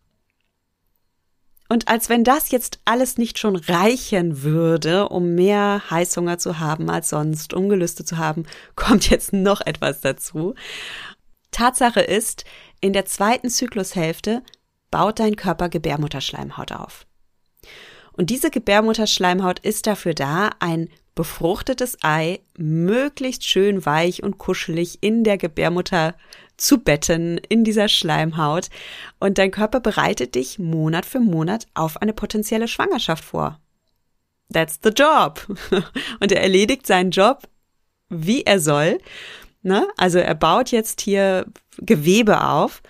Und 1.69 1.87
als 1.87 2.09
wenn 2.09 2.23
das 2.23 2.51
jetzt 2.51 2.79
alles 2.85 3.17
nicht 3.17 3.39
schon 3.39 3.55
reichen 3.55 4.43
würde, 4.43 5.09
um 5.09 5.33
mehr 5.33 5.81
Heißhunger 5.89 6.37
zu 6.37 6.59
haben 6.59 6.89
als 6.89 7.09
sonst, 7.09 7.53
um 7.53 7.69
Gelüste 7.69 8.03
zu 8.03 8.17
haben, 8.17 8.45
kommt 8.75 9.09
jetzt 9.09 9.33
noch 9.33 9.61
etwas 9.61 10.01
dazu. 10.01 10.55
Tatsache 11.51 12.01
ist, 12.01 12.43
in 12.81 12.93
der 12.93 13.05
zweiten 13.05 13.49
Zyklushälfte 13.49 14.43
baut 14.91 15.19
dein 15.19 15.35
Körper 15.35 15.69
Gebärmutterschleimhaut 15.69 16.73
auf. 16.73 17.07
Und 18.11 18.29
diese 18.29 18.51
Gebärmutterschleimhaut 18.51 19.59
ist 19.59 19.87
dafür 19.87 20.13
da, 20.13 20.51
ein 20.59 20.89
befruchtetes 21.15 21.97
Ei 22.01 22.39
möglichst 22.57 23.45
schön 23.45 23.85
weich 23.85 24.23
und 24.23 24.37
kuschelig 24.37 24.99
in 25.01 25.23
der 25.23 25.37
Gebärmutter 25.37 26.15
zu 26.57 26.79
betten, 26.79 27.37
in 27.37 27.63
dieser 27.63 27.87
Schleimhaut. 27.87 28.69
Und 29.19 29.37
dein 29.37 29.51
Körper 29.51 29.79
bereitet 29.79 30.35
dich 30.35 30.59
Monat 30.59 31.05
für 31.05 31.19
Monat 31.19 31.67
auf 31.73 32.01
eine 32.01 32.13
potenzielle 32.13 32.67
Schwangerschaft 32.67 33.23
vor. 33.23 33.59
That's 34.51 34.79
the 34.83 34.89
job. 34.89 35.45
Und 36.19 36.31
er 36.31 36.41
erledigt 36.41 36.85
seinen 36.85 37.11
Job, 37.11 37.47
wie 38.09 38.43
er 38.43 38.59
soll. 38.59 38.99
Ne? 39.63 39.87
Also 39.97 40.19
er 40.19 40.35
baut 40.35 40.71
jetzt 40.71 41.01
hier 41.01 41.45
Gewebe 41.77 42.45
auf 42.45 42.83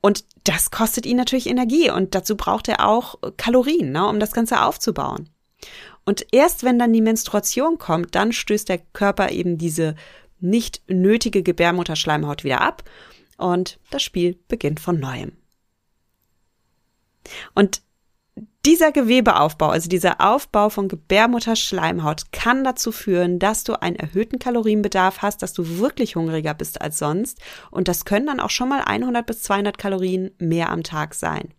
und 0.00 0.24
das 0.44 0.70
kostet 0.70 1.06
ihn 1.06 1.16
natürlich 1.16 1.48
Energie 1.48 1.90
und 1.90 2.14
dazu 2.14 2.36
braucht 2.36 2.68
er 2.68 2.86
auch 2.86 3.16
Kalorien, 3.36 3.92
ne, 3.92 4.06
um 4.06 4.18
das 4.18 4.32
Ganze 4.32 4.62
aufzubauen. 4.62 5.30
Und 6.04 6.26
erst 6.32 6.64
wenn 6.64 6.78
dann 6.78 6.92
die 6.92 7.00
Menstruation 7.00 7.78
kommt, 7.78 8.14
dann 8.14 8.32
stößt 8.32 8.68
der 8.68 8.78
Körper 8.78 9.30
eben 9.30 9.58
diese 9.58 9.94
nicht 10.40 10.82
nötige 10.88 11.42
Gebärmutterschleimhaut 11.42 12.44
wieder 12.44 12.60
ab 12.60 12.82
und 13.38 13.78
das 13.90 14.02
Spiel 14.02 14.38
beginnt 14.48 14.80
von 14.80 14.98
neuem. 14.98 15.32
Und 17.54 17.82
dieser 18.64 18.92
Gewebeaufbau, 18.92 19.70
also 19.70 19.88
dieser 19.88 20.20
Aufbau 20.20 20.68
von 20.68 20.88
Gebärmutterschleimhaut 20.88 22.32
kann 22.32 22.62
dazu 22.62 22.92
führen, 22.92 23.38
dass 23.38 23.64
du 23.64 23.80
einen 23.80 23.96
erhöhten 23.96 24.38
Kalorienbedarf 24.38 25.20
hast, 25.22 25.42
dass 25.42 25.52
du 25.52 25.78
wirklich 25.78 26.16
hungriger 26.16 26.54
bist 26.54 26.80
als 26.80 26.98
sonst 26.98 27.40
und 27.70 27.88
das 27.88 28.04
können 28.04 28.26
dann 28.26 28.40
auch 28.40 28.50
schon 28.50 28.68
mal 28.68 28.82
100 28.82 29.26
bis 29.26 29.42
200 29.42 29.78
Kalorien 29.78 30.30
mehr 30.38 30.70
am 30.70 30.82
Tag 30.82 31.14
sein. 31.14 31.52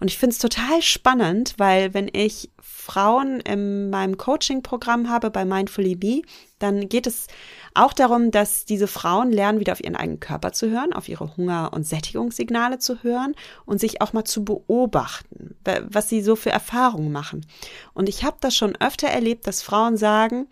Und 0.00 0.08
ich 0.08 0.18
finde 0.18 0.34
es 0.34 0.38
total 0.38 0.82
spannend, 0.82 1.54
weil 1.58 1.94
wenn 1.94 2.08
ich 2.12 2.50
Frauen 2.60 3.40
in 3.40 3.90
meinem 3.90 4.16
Coaching-Programm 4.16 5.10
habe 5.10 5.30
bei 5.30 5.44
Mindfully 5.44 5.94
Be, 5.94 6.22
dann 6.58 6.88
geht 6.88 7.06
es 7.06 7.26
auch 7.74 7.92
darum, 7.92 8.30
dass 8.30 8.64
diese 8.64 8.86
Frauen 8.86 9.30
lernen, 9.30 9.60
wieder 9.60 9.72
auf 9.72 9.82
ihren 9.82 9.96
eigenen 9.96 10.20
Körper 10.20 10.52
zu 10.52 10.70
hören, 10.70 10.92
auf 10.92 11.08
ihre 11.08 11.36
Hunger- 11.36 11.72
und 11.72 11.86
Sättigungssignale 11.86 12.78
zu 12.78 13.02
hören 13.02 13.34
und 13.66 13.78
sich 13.78 14.00
auch 14.00 14.12
mal 14.12 14.24
zu 14.24 14.44
beobachten, 14.44 15.56
was 15.88 16.08
sie 16.08 16.22
so 16.22 16.34
für 16.34 16.50
Erfahrungen 16.50 17.12
machen. 17.12 17.46
Und 17.94 18.08
ich 18.08 18.24
habe 18.24 18.38
das 18.40 18.56
schon 18.56 18.74
öfter 18.76 19.08
erlebt, 19.08 19.46
dass 19.46 19.62
Frauen 19.62 19.96
sagen, 19.96 20.48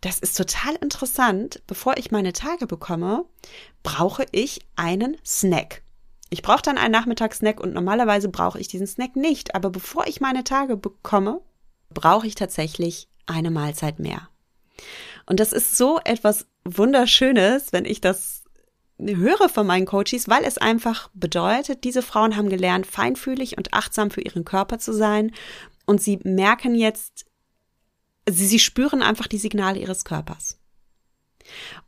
das 0.00 0.18
ist 0.18 0.36
total 0.36 0.74
interessant, 0.80 1.62
bevor 1.66 1.96
ich 1.96 2.10
meine 2.10 2.32
Tage 2.32 2.66
bekomme, 2.66 3.24
brauche 3.84 4.26
ich 4.32 4.60
einen 4.74 5.16
Snack. 5.24 5.81
Ich 6.32 6.40
brauche 6.40 6.62
dann 6.62 6.78
einen 6.78 6.92
Nachmittagssnack 6.92 7.60
und 7.60 7.74
normalerweise 7.74 8.30
brauche 8.30 8.58
ich 8.58 8.66
diesen 8.66 8.86
Snack 8.86 9.16
nicht. 9.16 9.54
Aber 9.54 9.68
bevor 9.68 10.06
ich 10.06 10.22
meine 10.22 10.44
Tage 10.44 10.78
bekomme, 10.78 11.42
brauche 11.90 12.26
ich 12.26 12.34
tatsächlich 12.34 13.06
eine 13.26 13.50
Mahlzeit 13.50 13.98
mehr. 13.98 14.30
Und 15.26 15.40
das 15.40 15.52
ist 15.52 15.76
so 15.76 16.00
etwas 16.02 16.46
Wunderschönes, 16.64 17.74
wenn 17.74 17.84
ich 17.84 18.00
das 18.00 18.44
höre 18.98 19.50
von 19.50 19.66
meinen 19.66 19.84
Coaches, 19.84 20.26
weil 20.26 20.44
es 20.44 20.56
einfach 20.56 21.10
bedeutet, 21.12 21.84
diese 21.84 22.00
Frauen 22.00 22.34
haben 22.34 22.48
gelernt, 22.48 22.86
feinfühlig 22.86 23.58
und 23.58 23.74
achtsam 23.74 24.10
für 24.10 24.22
ihren 24.22 24.46
Körper 24.46 24.78
zu 24.78 24.94
sein. 24.94 25.32
Und 25.84 26.00
sie 26.00 26.18
merken 26.24 26.74
jetzt, 26.74 27.26
sie, 28.26 28.46
sie 28.46 28.58
spüren 28.58 29.02
einfach 29.02 29.26
die 29.26 29.36
Signale 29.36 29.80
ihres 29.80 30.06
Körpers. 30.06 30.58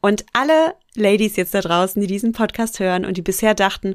Und 0.02 0.26
alle 0.34 0.74
Ladies 0.94 1.36
jetzt 1.36 1.54
da 1.54 1.60
draußen, 1.62 2.00
die 2.02 2.08
diesen 2.08 2.32
Podcast 2.32 2.78
hören 2.78 3.06
und 3.06 3.16
die 3.16 3.22
bisher 3.22 3.54
dachten, 3.54 3.94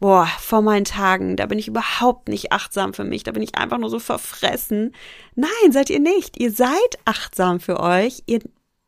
boah, 0.00 0.26
vor 0.38 0.62
meinen 0.62 0.86
Tagen, 0.86 1.36
da 1.36 1.46
bin 1.46 1.58
ich 1.58 1.68
überhaupt 1.68 2.28
nicht 2.28 2.52
achtsam 2.52 2.94
für 2.94 3.04
mich, 3.04 3.22
da 3.22 3.32
bin 3.32 3.42
ich 3.42 3.54
einfach 3.54 3.78
nur 3.78 3.90
so 3.90 3.98
verfressen. 3.98 4.94
Nein, 5.34 5.70
seid 5.70 5.90
ihr 5.90 6.00
nicht. 6.00 6.40
Ihr 6.40 6.50
seid 6.50 6.98
achtsam 7.04 7.60
für 7.60 7.78
euch. 7.78 8.22
Ihr 8.26 8.40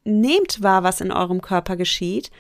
nehmt 0.05 0.63
wahr, 0.63 0.83
was 0.83 1.01
in 1.01 1.13
eurem 1.13 1.43
Körper 1.43 1.77
geschieht. 1.77 2.31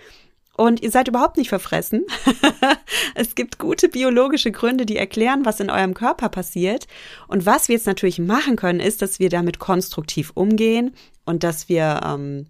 Und 0.56 0.82
ihr 0.82 0.90
seid 0.90 1.08
überhaupt 1.08 1.38
nicht 1.38 1.48
verfressen. 1.48 2.04
es 3.14 3.34
gibt 3.34 3.58
gute 3.58 3.88
biologische 3.88 4.52
Gründe, 4.52 4.84
die 4.84 4.96
erklären, 4.96 5.44
was 5.44 5.60
in 5.60 5.70
eurem 5.70 5.94
Körper 5.94 6.28
passiert. 6.28 6.86
Und 7.26 7.46
was 7.46 7.68
wir 7.68 7.76
jetzt 7.76 7.86
natürlich 7.86 8.18
machen 8.18 8.56
können, 8.56 8.80
ist, 8.80 9.00
dass 9.00 9.18
wir 9.18 9.30
damit 9.30 9.58
konstruktiv 9.58 10.30
umgehen 10.34 10.94
und 11.24 11.42
dass 11.42 11.68
wir 11.68 12.00
ähm, 12.04 12.46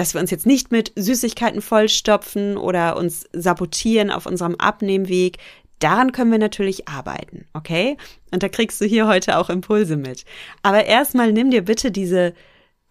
dass 0.00 0.14
wir 0.14 0.20
uns 0.22 0.30
jetzt 0.30 0.46
nicht 0.46 0.72
mit 0.72 0.92
Süßigkeiten 0.96 1.60
vollstopfen 1.60 2.56
oder 2.56 2.96
uns 2.96 3.28
sabotieren 3.34 4.10
auf 4.10 4.24
unserem 4.24 4.54
Abnehmweg. 4.54 5.36
Daran 5.78 6.12
können 6.12 6.30
wir 6.30 6.38
natürlich 6.38 6.88
arbeiten, 6.88 7.44
okay? 7.52 7.98
Und 8.30 8.42
da 8.42 8.48
kriegst 8.48 8.80
du 8.80 8.86
hier 8.86 9.06
heute 9.06 9.36
auch 9.36 9.50
Impulse 9.50 9.98
mit. 9.98 10.24
Aber 10.62 10.86
erstmal 10.86 11.34
nimm 11.34 11.50
dir 11.50 11.66
bitte 11.66 11.90
diese, 11.90 12.32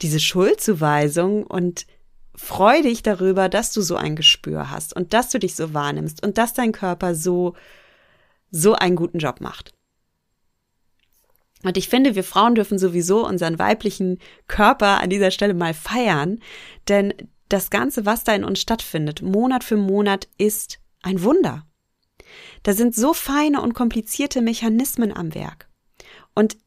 diese 0.03 0.19
Schuldzuweisung 0.19 1.47
und 1.47 1.87
freu 2.35 2.83
dich 2.83 3.01
darüber, 3.01 3.49
dass 3.49 3.73
du 3.73 3.81
so 3.81 3.95
ein 3.95 4.15
Gespür 4.15 4.69
hast 4.69 4.95
und 4.95 5.11
dass 5.11 5.31
du 5.31 5.39
dich 5.39 5.55
so 5.55 5.73
wahrnimmst 5.73 6.23
und 6.23 6.37
dass 6.37 6.53
dein 6.53 6.73
Körper 6.73 7.15
so, 7.15 7.55
so 8.51 8.75
einen 8.75 8.95
guten 8.95 9.17
Job 9.17 9.41
macht. 9.41 9.73
Und 11.63 11.77
ich 11.77 11.89
finde, 11.89 12.15
wir 12.15 12.23
Frauen 12.23 12.55
dürfen 12.55 12.79
sowieso 12.79 13.25
unseren 13.25 13.59
weiblichen 13.59 14.19
Körper 14.47 15.01
an 15.01 15.09
dieser 15.09 15.31
Stelle 15.31 15.53
mal 15.53 15.73
feiern, 15.73 16.39
denn 16.87 17.13
das 17.49 17.69
Ganze, 17.69 18.05
was 18.05 18.23
da 18.23 18.33
in 18.33 18.43
uns 18.43 18.61
stattfindet, 18.61 19.21
Monat 19.21 19.63
für 19.63 19.75
Monat, 19.77 20.27
ist 20.37 20.79
ein 21.01 21.23
Wunder. 21.23 21.65
Da 22.63 22.73
sind 22.73 22.95
so 22.95 23.13
feine 23.13 23.61
und 23.61 23.73
komplizierte 23.73 24.41
Mechanismen 24.41 25.15
am 25.15 25.33
Werk. 25.33 25.67
Und 26.35 26.57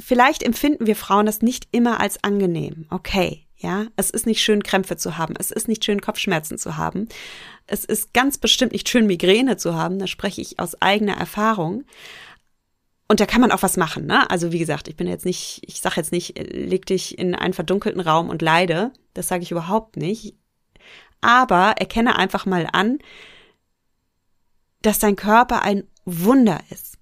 vielleicht 0.00 0.42
empfinden 0.42 0.86
wir 0.86 0.96
Frauen 0.96 1.26
das 1.26 1.42
nicht 1.42 1.68
immer 1.72 2.00
als 2.00 2.24
angenehm. 2.24 2.86
Okay, 2.90 3.46
ja, 3.56 3.86
es 3.96 4.10
ist 4.10 4.26
nicht 4.26 4.40
schön, 4.40 4.62
Krämpfe 4.62 4.96
zu 4.96 5.18
haben. 5.18 5.34
Es 5.38 5.50
ist 5.50 5.68
nicht 5.68 5.84
schön, 5.84 6.00
Kopfschmerzen 6.00 6.58
zu 6.58 6.76
haben. 6.76 7.08
Es 7.66 7.84
ist 7.84 8.14
ganz 8.14 8.38
bestimmt 8.38 8.72
nicht 8.72 8.88
schön, 8.88 9.06
Migräne 9.06 9.56
zu 9.56 9.74
haben. 9.74 9.98
Da 9.98 10.06
spreche 10.06 10.40
ich 10.40 10.58
aus 10.60 10.80
eigener 10.80 11.16
Erfahrung. 11.16 11.84
Und 13.08 13.20
da 13.20 13.26
kann 13.26 13.40
man 13.40 13.52
auch 13.52 13.62
was 13.62 13.78
machen, 13.78 14.04
ne? 14.04 14.30
Also 14.30 14.52
wie 14.52 14.58
gesagt, 14.58 14.86
ich 14.86 14.96
bin 14.96 15.06
jetzt 15.06 15.24
nicht, 15.24 15.62
ich 15.66 15.80
sage 15.80 15.96
jetzt 15.96 16.12
nicht, 16.12 16.36
leg 16.38 16.84
dich 16.84 17.18
in 17.18 17.34
einen 17.34 17.54
verdunkelten 17.54 18.02
Raum 18.02 18.28
und 18.28 18.42
leide. 18.42 18.92
Das 19.14 19.28
sage 19.28 19.42
ich 19.42 19.50
überhaupt 19.50 19.96
nicht. 19.96 20.36
Aber 21.22 21.74
erkenne 21.78 22.16
einfach 22.16 22.44
mal 22.44 22.68
an, 22.70 22.98
dass 24.82 24.98
dein 24.98 25.16
Körper 25.16 25.62
ein 25.62 25.84
Wunder 26.04 26.60
ist. 26.70 26.98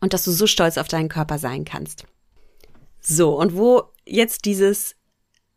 Und 0.00 0.12
dass 0.12 0.24
du 0.24 0.32
so 0.32 0.46
stolz 0.46 0.76
auf 0.76 0.88
deinen 0.88 1.08
Körper 1.08 1.38
sein 1.38 1.64
kannst. 1.64 2.04
So, 3.00 3.38
und 3.38 3.56
wo 3.56 3.92
jetzt 4.06 4.44
dieses 4.44 4.96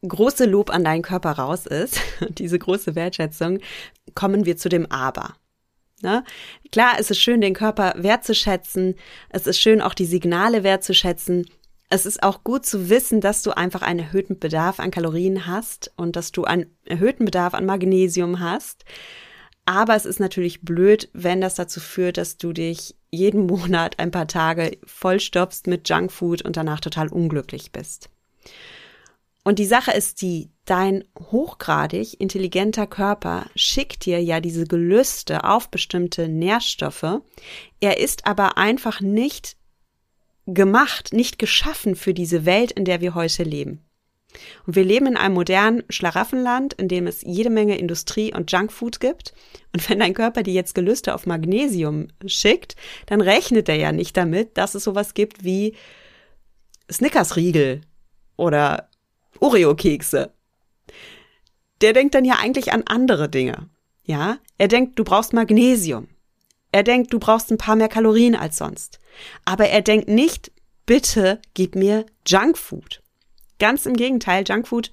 große 0.08 0.46
Lob 0.46 0.70
an 0.70 0.84
deinen 0.84 1.02
Körper 1.02 1.32
raus 1.32 1.66
ist, 1.66 2.00
diese 2.30 2.60
große 2.60 2.94
Wertschätzung, 2.96 3.60
kommen 4.16 4.46
wir 4.46 4.58
zu 4.58 4.70
dem 4.70 4.89
Aber. 4.92 5.36
Ne? 6.04 6.24
Klar, 6.72 6.96
es 7.00 7.10
ist 7.10 7.20
schön, 7.20 7.42
den 7.42 7.54
Körper 7.54 7.94
wertzuschätzen. 7.98 8.96
Es 9.30 9.48
ist 9.48 9.60
schön, 9.60 9.82
auch 9.82 9.94
die 9.94 10.06
Signale 10.06 10.63
wertzuschätzen. 10.63 11.48
Es 11.89 12.06
ist 12.06 12.24
auch 12.24 12.44
gut 12.44 12.66
zu 12.66 12.89
wissen, 12.89 13.22
dass 13.22 13.42
du 13.42 13.52
einfach 13.56 13.82
einen 13.82 14.00
erhöhten 14.00 14.38
Bedarf 14.38 14.80
an 14.80 14.92
Kalorien 14.92 15.48
hast 15.48 15.92
und 15.96 16.16
dass 16.16 16.32
du 16.32 16.44
einen 16.44 16.66
erhöhten 16.86 17.26
Bedarf 17.26 17.54
an 17.54 17.66
Magnesium 17.66 18.39
hast. 18.39 18.84
Aber 19.66 19.96
es 19.96 20.06
ist 20.06 20.20
natürlich 20.20 20.62
blöd, 20.62 21.10
wenn 21.13 21.39
das 21.39 21.56
dazu 21.56 21.80
führt, 21.80 22.18
dass 22.18 22.38
du 22.38 22.52
dich 22.52 22.96
jeden 23.12 23.46
Monat 23.48 24.00
ein 24.00 24.12
paar 24.12 24.28
Tage 24.28 24.78
vollstopfst 24.86 25.68
mit 25.68 25.88
Junkfood 25.88 26.42
und 26.42 26.58
danach 26.58 26.82
total 26.82 27.08
unglücklich 27.08 27.72
bist. 27.72 28.10
Und 29.44 29.60
die 29.60 29.66
Sache 29.66 29.92
ist 29.92 30.22
die, 30.22 30.52
dein 30.66 31.04
hochgradig 31.20 32.20
intelligenter 32.20 32.88
Körper 32.88 33.48
schickt 33.56 34.06
dir 34.06 34.24
ja 34.24 34.40
diese 34.40 34.66
Gelüste 34.66 35.44
auf 35.44 35.70
bestimmte 35.70 36.30
Nährstoffe. 36.30 37.22
Er 37.82 38.00
ist 38.00 38.26
aber 38.26 38.58
einfach 38.58 39.02
nicht 39.02 39.58
gemacht, 40.46 41.14
nicht 41.14 41.40
geschaffen 41.40 41.96
für 41.96 42.14
diese 42.14 42.46
Welt, 42.46 42.72
in 42.72 42.86
der 42.86 43.02
wir 43.02 43.16
heute 43.16 43.44
leben. 43.44 43.82
Und 44.66 44.76
wir 44.76 44.84
leben 44.84 45.08
in 45.08 45.18
einem 45.18 45.36
modernen 45.36 45.84
Schlaraffenland, 45.90 46.74
in 46.74 46.88
dem 46.88 47.06
es 47.06 47.22
jede 47.22 47.50
Menge 47.50 47.78
Industrie 47.78 48.34
und 48.34 48.52
Junkfood 48.52 49.00
gibt. 49.00 49.34
Und 49.74 49.88
wenn 49.90 50.00
dein 50.00 50.14
Körper 50.14 50.42
dir 50.42 50.54
jetzt 50.54 50.74
Gelüste 50.74 51.14
auf 51.14 51.26
Magnesium 51.26 52.08
schickt, 52.26 52.76
dann 53.06 53.22
rechnet 53.22 53.70
er 53.70 53.76
ja 53.76 53.92
nicht 53.92 54.18
damit, 54.18 54.58
dass 54.58 54.74
es 54.74 54.86
sowas 54.86 55.14
gibt 55.14 55.44
wie 55.44 55.76
Snickersriegel 56.92 57.82
oder 58.38 58.90
Oreo-Kekse. 59.39 60.32
Der 61.82 61.93
denkt 61.93 62.15
dann 62.15 62.26
ja 62.26 62.36
eigentlich 62.39 62.72
an 62.72 62.84
andere 62.86 63.30
Dinge. 63.30 63.69
Ja, 64.06 64.38
er 64.58 64.67
denkt, 64.67 65.00
du 65.00 65.04
brauchst 65.04 65.34
Magnesium. 65.34 66.08
Er 66.72 66.84
denkt, 66.84 67.13
du 67.13 67.19
brauchst 67.19 67.52
ein 67.52 67.58
paar 67.58 67.76
mehr 67.76 67.88
Kalorien 67.88 68.36
als 68.36 68.58
sonst. 68.58 69.00
Aber 69.46 69.67
er 69.69 69.82
denkt 69.82 70.08
nicht, 70.10 70.52
bitte 70.86 71.39
gib 71.54 71.76
mir 71.76 72.06
Junkfood. 72.28 73.02
Ganz 73.60 73.86
im 73.86 73.96
Gegenteil, 73.96 74.43
Junkfood 74.48 74.91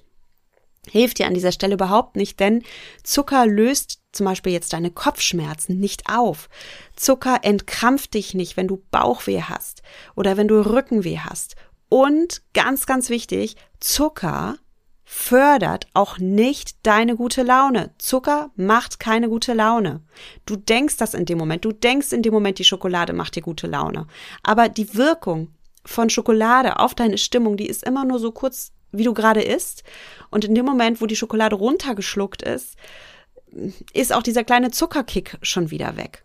hilft 0.87 1.19
dir 1.19 1.27
an 1.27 1.33
dieser 1.33 1.51
Stelle 1.51 1.73
überhaupt 1.73 2.15
nicht, 2.15 2.39
denn 2.39 2.63
Zucker 3.03 3.45
löst 3.45 3.99
zum 4.11 4.25
Beispiel 4.25 4.51
jetzt 4.51 4.73
deine 4.73 4.91
Kopfschmerzen 4.91 5.79
nicht 5.79 6.03
auf. 6.09 6.49
Zucker 6.95 7.39
entkrampft 7.43 8.13
dich 8.13 8.33
nicht, 8.33 8.57
wenn 8.57 8.67
du 8.67 8.83
Bauchweh 8.91 9.41
hast 9.41 9.83
oder 10.15 10.37
wenn 10.37 10.47
du 10.47 10.59
Rückenweh 10.61 11.19
hast 11.19 11.55
und 11.91 12.41
ganz, 12.53 12.85
ganz 12.85 13.09
wichtig, 13.09 13.57
Zucker 13.81 14.57
fördert 15.03 15.87
auch 15.93 16.19
nicht 16.19 16.77
deine 16.83 17.17
gute 17.17 17.43
Laune. 17.43 17.91
Zucker 17.97 18.49
macht 18.55 19.01
keine 19.01 19.27
gute 19.27 19.53
Laune. 19.53 19.99
Du 20.45 20.55
denkst 20.55 20.95
das 20.95 21.13
in 21.13 21.25
dem 21.25 21.37
Moment. 21.37 21.65
Du 21.65 21.73
denkst 21.73 22.13
in 22.13 22.21
dem 22.21 22.33
Moment, 22.33 22.59
die 22.59 22.63
Schokolade 22.63 23.11
macht 23.11 23.35
dir 23.35 23.41
gute 23.41 23.67
Laune. 23.67 24.07
Aber 24.41 24.69
die 24.69 24.95
Wirkung 24.95 25.49
von 25.83 26.09
Schokolade 26.09 26.79
auf 26.79 26.95
deine 26.95 27.17
Stimmung, 27.17 27.57
die 27.57 27.67
ist 27.67 27.83
immer 27.83 28.05
nur 28.05 28.19
so 28.19 28.31
kurz, 28.31 28.71
wie 28.93 29.03
du 29.03 29.13
gerade 29.13 29.41
isst. 29.41 29.83
Und 30.29 30.45
in 30.45 30.55
dem 30.55 30.65
Moment, 30.65 31.01
wo 31.01 31.07
die 31.07 31.17
Schokolade 31.17 31.57
runtergeschluckt 31.57 32.41
ist, 32.41 32.77
ist 33.91 34.13
auch 34.13 34.23
dieser 34.23 34.45
kleine 34.45 34.71
Zuckerkick 34.71 35.37
schon 35.41 35.71
wieder 35.71 35.97
weg. 35.97 36.23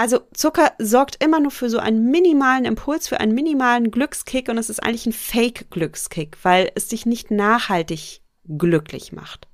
Also 0.00 0.20
Zucker 0.32 0.72
sorgt 0.78 1.22
immer 1.22 1.40
nur 1.40 1.50
für 1.50 1.68
so 1.68 1.78
einen 1.78 2.10
minimalen 2.10 2.64
Impuls, 2.64 3.06
für 3.06 3.20
einen 3.20 3.34
minimalen 3.34 3.90
Glückskick 3.90 4.48
und 4.48 4.56
es 4.56 4.70
ist 4.70 4.82
eigentlich 4.82 5.04
ein 5.04 5.12
Fake-Glückskick, 5.12 6.38
weil 6.42 6.72
es 6.74 6.88
dich 6.88 7.04
nicht 7.04 7.30
nachhaltig 7.30 8.22
glücklich 8.48 9.12
macht. 9.12 9.46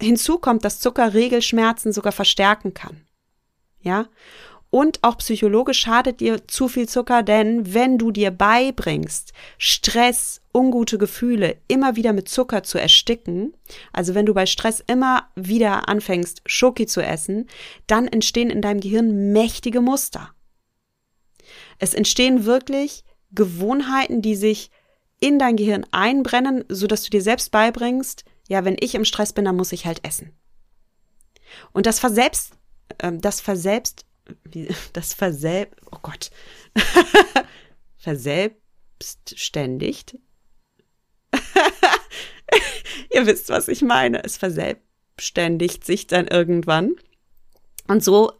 Hinzu 0.00 0.38
kommt, 0.38 0.64
dass 0.64 0.78
Zucker 0.78 1.12
Regelschmerzen 1.12 1.90
sogar 1.90 2.12
verstärken 2.12 2.72
kann. 2.72 3.04
Ja? 3.80 4.06
Und 4.70 5.02
auch 5.02 5.16
psychologisch 5.18 5.78
schadet 5.80 6.20
dir 6.20 6.46
zu 6.46 6.68
viel 6.68 6.86
Zucker, 6.88 7.22
denn 7.22 7.72
wenn 7.72 7.96
du 7.96 8.10
dir 8.10 8.30
beibringst, 8.30 9.32
Stress, 9.56 10.42
ungute 10.52 10.98
Gefühle 10.98 11.56
immer 11.68 11.96
wieder 11.96 12.12
mit 12.12 12.28
Zucker 12.28 12.62
zu 12.62 12.78
ersticken, 12.78 13.54
also 13.94 14.14
wenn 14.14 14.26
du 14.26 14.34
bei 14.34 14.44
Stress 14.44 14.84
immer 14.86 15.28
wieder 15.36 15.88
anfängst, 15.88 16.42
Schoki 16.44 16.86
zu 16.86 17.00
essen, 17.00 17.48
dann 17.86 18.08
entstehen 18.08 18.50
in 18.50 18.60
deinem 18.60 18.80
Gehirn 18.80 19.32
mächtige 19.32 19.80
Muster. 19.80 20.34
Es 21.78 21.94
entstehen 21.94 22.44
wirklich 22.44 23.04
Gewohnheiten, 23.30 24.20
die 24.20 24.36
sich 24.36 24.70
in 25.18 25.38
dein 25.38 25.56
Gehirn 25.56 25.86
einbrennen, 25.92 26.64
so 26.68 26.86
dass 26.86 27.02
du 27.02 27.10
dir 27.10 27.22
selbst 27.22 27.50
beibringst, 27.50 28.24
ja, 28.48 28.64
wenn 28.64 28.76
ich 28.78 28.94
im 28.94 29.04
Stress 29.04 29.32
bin, 29.32 29.46
dann 29.46 29.56
muss 29.56 29.72
ich 29.72 29.86
halt 29.86 30.04
essen. 30.06 30.32
Und 31.72 31.86
das 31.86 31.98
verselbst, 31.98 32.52
äh, 32.98 33.12
das 33.12 33.40
verselbst 33.40 34.04
wie, 34.44 34.68
das 34.92 35.14
verselb, 35.14 35.76
oh 35.90 35.98
Gott, 36.02 36.30
verselbstständigt. 37.96 40.18
Ihr 43.12 43.26
wisst, 43.26 43.48
was 43.48 43.68
ich 43.68 43.82
meine. 43.82 44.24
Es 44.24 44.36
verselbstständigt 44.36 45.84
sich 45.84 46.06
dann 46.06 46.26
irgendwann. 46.26 46.94
Und 47.86 48.04
so 48.04 48.32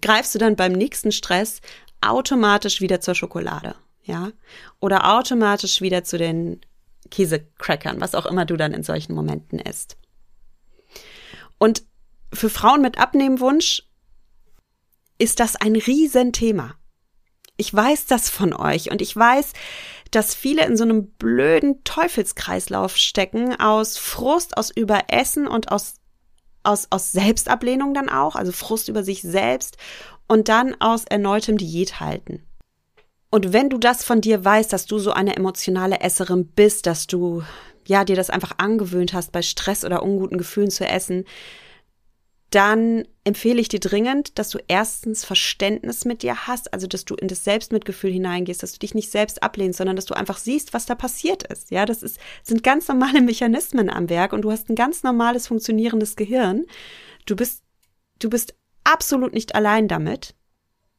greifst 0.00 0.34
du 0.34 0.38
dann 0.38 0.56
beim 0.56 0.72
nächsten 0.72 1.12
Stress 1.12 1.60
automatisch 2.00 2.80
wieder 2.80 3.00
zur 3.00 3.14
Schokolade, 3.14 3.74
ja? 4.02 4.32
Oder 4.80 5.16
automatisch 5.16 5.80
wieder 5.80 6.04
zu 6.04 6.18
den 6.18 6.60
Käsecrackern, 7.10 8.00
was 8.00 8.14
auch 8.14 8.26
immer 8.26 8.44
du 8.44 8.56
dann 8.56 8.72
in 8.72 8.82
solchen 8.82 9.14
Momenten 9.14 9.58
isst. 9.58 9.96
Und 11.58 11.84
für 12.32 12.48
Frauen 12.48 12.80
mit 12.80 12.98
Abnehmwunsch 12.98 13.82
ist 15.22 15.38
das 15.38 15.54
ein 15.54 15.76
Riesenthema. 15.76 16.74
Ich 17.56 17.72
weiß 17.72 18.06
das 18.06 18.28
von 18.28 18.52
euch 18.52 18.90
und 18.90 19.00
ich 19.00 19.14
weiß, 19.14 19.52
dass 20.10 20.34
viele 20.34 20.66
in 20.66 20.76
so 20.76 20.82
einem 20.82 21.12
blöden 21.12 21.84
Teufelskreislauf 21.84 22.96
stecken 22.96 23.58
aus 23.60 23.98
Frust, 23.98 24.56
aus 24.56 24.70
Überessen 24.70 25.46
und 25.46 25.70
aus, 25.70 25.94
aus, 26.64 26.88
aus 26.90 27.12
Selbstablehnung 27.12 27.94
dann 27.94 28.08
auch, 28.08 28.34
also 28.34 28.50
Frust 28.50 28.88
über 28.88 29.04
sich 29.04 29.22
selbst 29.22 29.76
und 30.26 30.48
dann 30.48 30.74
aus 30.80 31.04
erneutem 31.04 31.56
Diät 31.56 32.00
halten. 32.00 32.42
Und 33.30 33.52
wenn 33.52 33.70
du 33.70 33.78
das 33.78 34.02
von 34.02 34.20
dir 34.20 34.44
weißt, 34.44 34.72
dass 34.72 34.86
du 34.86 34.98
so 34.98 35.12
eine 35.12 35.36
emotionale 35.36 36.00
Esserin 36.00 36.48
bist, 36.48 36.86
dass 36.86 37.06
du 37.06 37.44
ja 37.86 38.04
dir 38.04 38.16
das 38.16 38.28
einfach 38.28 38.54
angewöhnt 38.58 39.14
hast, 39.14 39.30
bei 39.30 39.42
Stress 39.42 39.84
oder 39.84 40.02
unguten 40.02 40.36
Gefühlen 40.36 40.70
zu 40.70 40.84
essen, 40.84 41.26
dann 42.54 43.04
empfehle 43.24 43.60
ich 43.60 43.68
dir 43.68 43.80
dringend, 43.80 44.38
dass 44.38 44.50
du 44.50 44.58
erstens 44.68 45.24
Verständnis 45.24 46.04
mit 46.04 46.22
dir 46.22 46.46
hast, 46.46 46.72
also 46.72 46.86
dass 46.86 47.04
du 47.04 47.14
in 47.14 47.28
das 47.28 47.44
Selbstmitgefühl 47.44 48.12
hineingehst, 48.12 48.62
dass 48.62 48.72
du 48.72 48.78
dich 48.78 48.94
nicht 48.94 49.10
selbst 49.10 49.42
ablehnst, 49.42 49.78
sondern 49.78 49.96
dass 49.96 50.04
du 50.04 50.14
einfach 50.14 50.36
siehst, 50.36 50.74
was 50.74 50.84
da 50.84 50.94
passiert 50.94 51.44
ist. 51.44 51.70
Ja, 51.70 51.86
das 51.86 52.02
ist, 52.02 52.18
sind 52.42 52.62
ganz 52.62 52.88
normale 52.88 53.20
Mechanismen 53.22 53.88
am 53.88 54.10
Werk 54.10 54.32
und 54.32 54.42
du 54.42 54.50
hast 54.50 54.68
ein 54.68 54.74
ganz 54.74 55.02
normales 55.02 55.46
funktionierendes 55.46 56.14
Gehirn. 56.14 56.66
Du 57.26 57.36
bist, 57.36 57.62
du 58.18 58.28
bist 58.28 58.54
absolut 58.84 59.32
nicht 59.32 59.54
allein 59.54 59.88
damit. 59.88 60.34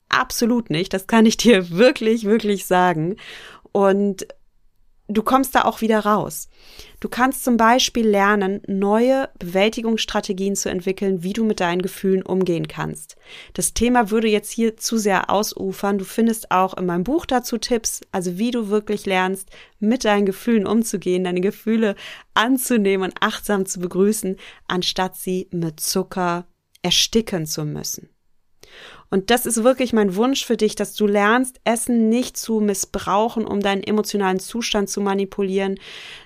Absolut 0.10 0.70
nicht. 0.70 0.94
Das 0.94 1.08
kann 1.08 1.26
ich 1.26 1.38
dir 1.38 1.70
wirklich, 1.72 2.26
wirklich 2.26 2.66
sagen. 2.66 3.18
Und 3.72 4.28
du 5.14 5.24
kommst 5.24 5.56
da 5.56 5.64
auch 5.64 5.82
wieder 5.82 6.00
raus. 6.00 6.50
Du 7.00 7.10
kannst 7.10 7.44
zum 7.44 7.58
Beispiel 7.58 8.08
lernen, 8.08 8.62
neue 8.68 9.30
Bewältigungsstrategien 9.40 10.56
zu 10.56 10.70
entwickeln, 10.70 11.24
wie 11.24 11.34
du 11.34 11.44
mit 11.44 11.60
deinen 11.60 11.82
Gefühlen 11.82 12.24
umgehen 12.24 12.68
kannst. 12.68 13.18
Das 13.54 13.74
Thema 13.74 14.10
würde 14.10 14.28
jetzt 14.28 14.52
hier 14.52 14.78
zu 14.78 14.98
sehr 14.98 15.30
ausufern. 15.30 15.98
Du 15.98 16.06
findest 16.06 16.52
auch 16.52 16.78
in 16.78 16.86
meinem 16.86 17.04
Buch 17.04 17.26
dazu 17.26 17.58
Tipps, 17.58 18.02
also 18.12 18.38
wie 18.38 18.52
du 18.52 18.70
wirklich 18.70 19.06
lernst, 19.06 19.50
mit 19.80 20.06
deinen 20.06 20.26
Gefühlen 20.26 20.66
umzugehen, 20.66 21.24
deine 21.24 21.42
Gefühle 21.42 21.96
anzunehmen 22.34 23.12
und 23.12 23.18
achtsam 23.22 23.66
zu 23.66 23.80
begrüßen, 23.80 24.38
anstatt 24.68 25.16
sie 25.16 25.48
mit 25.52 25.80
Zucker 25.80 26.46
ersticken 26.82 27.46
zu 27.46 27.66
müssen. 27.66 28.13
Und 29.14 29.30
das 29.30 29.46
ist 29.46 29.64
wirklich 29.64 29.94
mein 29.94 30.16
Wunsch 30.16 30.44
für 30.44 30.58
dich, 30.58 30.74
dass 30.74 30.96
du 30.96 31.06
lernst, 31.06 31.62
Essen 31.66 32.10
nicht 32.10 32.36
zu 32.36 32.60
missbrauchen, 32.60 33.46
um 33.46 33.60
deinen 33.60 33.84
emotionalen 33.84 34.40
Zustand 34.40 34.90
zu 34.90 35.02
manipulieren, 35.02 35.80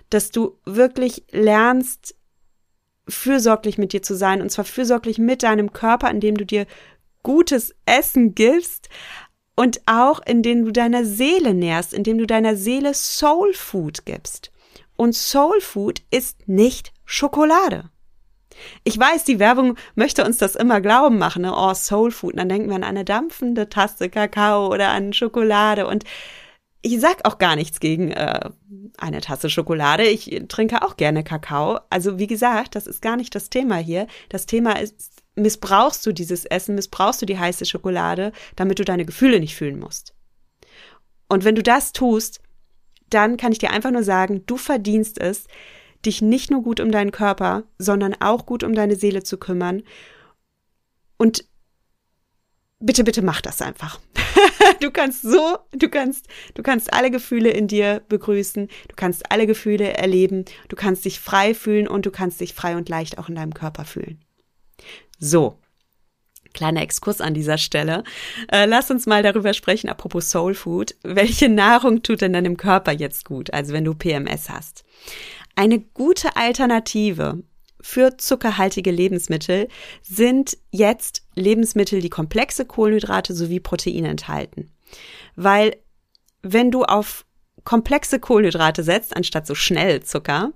dass 0.09 0.31
du 0.31 0.57
wirklich 0.63 1.25
lernst, 1.31 2.15
fürsorglich 3.05 3.77
mit 3.77 3.91
dir 3.91 4.01
zu 4.03 4.15
sein, 4.15 4.41
und 4.41 4.51
zwar 4.51 4.63
fürsorglich 4.63 5.17
mit 5.17 5.43
deinem 5.43 5.73
Körper, 5.73 6.09
indem 6.09 6.37
du 6.37 6.45
dir 6.45 6.65
gutes 7.23 7.75
Essen 7.85 8.35
gibst 8.35 8.87
und 9.57 9.81
auch 9.85 10.21
indem 10.25 10.63
du 10.63 10.71
deiner 10.71 11.03
Seele 11.03 11.53
nährst, 11.53 11.93
indem 11.93 12.17
du 12.17 12.25
deiner 12.25 12.55
Seele 12.55 12.93
Soul 12.93 13.53
Food 13.53 14.05
gibst. 14.05 14.49
Und 14.95 15.13
Soul 15.13 15.59
Food 15.59 16.03
ist 16.09 16.47
nicht 16.47 16.93
Schokolade. 17.03 17.89
Ich 18.83 18.97
weiß, 18.97 19.23
die 19.23 19.39
Werbung 19.39 19.75
möchte 19.95 20.25
uns 20.25 20.37
das 20.37 20.55
immer 20.55 20.81
glauben 20.81 21.17
machen, 21.17 21.43
ne? 21.43 21.53
oh, 21.55 21.73
Soul 21.73 22.11
Food. 22.11 22.37
Dann 22.37 22.49
denken 22.49 22.69
wir 22.69 22.75
an 22.75 22.83
eine 22.83 23.05
dampfende 23.05 23.69
Tasse 23.69 24.09
Kakao 24.09 24.67
oder 24.67 24.89
an 24.89 25.13
Schokolade. 25.13 25.87
Und 25.87 26.03
ich 26.81 26.99
sag 26.99 27.25
auch 27.25 27.37
gar 27.37 27.55
nichts 27.55 27.79
gegen 27.79 28.11
äh, 28.11 28.49
eine 28.97 29.21
Tasse 29.21 29.49
Schokolade. 29.49 30.03
Ich 30.03 30.43
trinke 30.47 30.81
auch 30.81 30.97
gerne 30.97 31.23
Kakao. 31.23 31.79
Also 31.89 32.19
wie 32.19 32.27
gesagt, 32.27 32.75
das 32.75 32.87
ist 32.87 33.01
gar 33.01 33.17
nicht 33.17 33.35
das 33.35 33.49
Thema 33.49 33.77
hier. 33.77 34.07
Das 34.29 34.45
Thema 34.45 34.79
ist, 34.79 35.23
missbrauchst 35.35 36.05
du 36.05 36.11
dieses 36.11 36.45
Essen, 36.45 36.75
missbrauchst 36.75 37.21
du 37.21 37.25
die 37.25 37.39
heiße 37.39 37.65
Schokolade, 37.65 38.31
damit 38.55 38.79
du 38.79 38.85
deine 38.85 39.05
Gefühle 39.05 39.39
nicht 39.39 39.55
fühlen 39.55 39.79
musst. 39.79 40.13
Und 41.29 41.43
wenn 41.43 41.55
du 41.55 41.63
das 41.63 41.91
tust, 41.91 42.41
dann 43.09 43.37
kann 43.37 43.51
ich 43.51 43.59
dir 43.59 43.71
einfach 43.71 43.91
nur 43.91 44.03
sagen, 44.03 44.43
du 44.45 44.57
verdienst 44.57 45.19
es, 45.19 45.47
dich 46.05 46.21
nicht 46.21 46.51
nur 46.51 46.63
gut 46.63 46.79
um 46.79 46.91
deinen 46.91 47.11
Körper, 47.11 47.63
sondern 47.77 48.15
auch 48.19 48.45
gut 48.45 48.63
um 48.63 48.73
deine 48.73 48.95
Seele 48.95 49.23
zu 49.23 49.37
kümmern. 49.37 49.83
Und 51.17 51.45
bitte, 52.79 53.03
bitte 53.03 53.21
mach 53.21 53.41
das 53.41 53.61
einfach. 53.61 53.99
du 54.81 54.91
kannst 54.91 55.21
so, 55.23 55.57
du 55.71 55.89
kannst, 55.89 56.27
du 56.53 56.63
kannst 56.63 56.93
alle 56.93 57.11
Gefühle 57.11 57.49
in 57.49 57.67
dir 57.67 58.01
begrüßen, 58.07 58.67
du 58.67 58.95
kannst 58.95 59.31
alle 59.31 59.47
Gefühle 59.47 59.93
erleben, 59.93 60.45
du 60.69 60.75
kannst 60.75 61.05
dich 61.05 61.19
frei 61.19 61.53
fühlen 61.53 61.87
und 61.87 62.05
du 62.05 62.11
kannst 62.11 62.39
dich 62.41 62.53
frei 62.53 62.75
und 62.75 62.89
leicht 62.89 63.17
auch 63.17 63.29
in 63.29 63.35
deinem 63.35 63.53
Körper 63.53 63.85
fühlen. 63.85 64.21
So. 65.19 65.59
Kleiner 66.53 66.81
Exkurs 66.81 67.21
an 67.21 67.35
dieser 67.35 67.59
Stelle. 67.59 68.03
Äh, 68.51 68.65
lass 68.65 68.89
uns 68.89 69.05
mal 69.05 69.21
darüber 69.21 69.53
sprechen, 69.53 69.89
apropos 69.89 70.31
Soul 70.31 70.55
Food. 70.55 70.95
Welche 71.03 71.49
Nahrung 71.49 72.01
tut 72.01 72.21
denn 72.21 72.33
deinem 72.33 72.57
Körper 72.57 72.91
jetzt 72.91 73.25
gut? 73.25 73.53
Also 73.53 73.73
wenn 73.73 73.85
du 73.85 73.93
PMS 73.93 74.49
hast. 74.49 74.83
Eine 75.57 75.79
gute 75.79 76.35
Alternative 76.35 77.41
für 77.81 78.15
zuckerhaltige 78.17 78.91
Lebensmittel 78.91 79.69
sind 80.03 80.55
jetzt 80.69 81.23
Lebensmittel, 81.33 81.99
die 81.99 82.11
komplexe 82.11 82.63
Kohlenhydrate 82.63 83.33
sowie 83.33 83.59
Proteine 83.59 84.07
enthalten. 84.07 84.71
Weil 85.35 85.75
wenn 86.43 86.69
du 86.69 86.83
auf 86.83 87.25
komplexe 87.63 88.19
Kohlenhydrate 88.19 88.83
setzt, 88.83 89.17
anstatt 89.17 89.47
so 89.47 89.55
schnell 89.55 90.03
Zucker, 90.03 90.51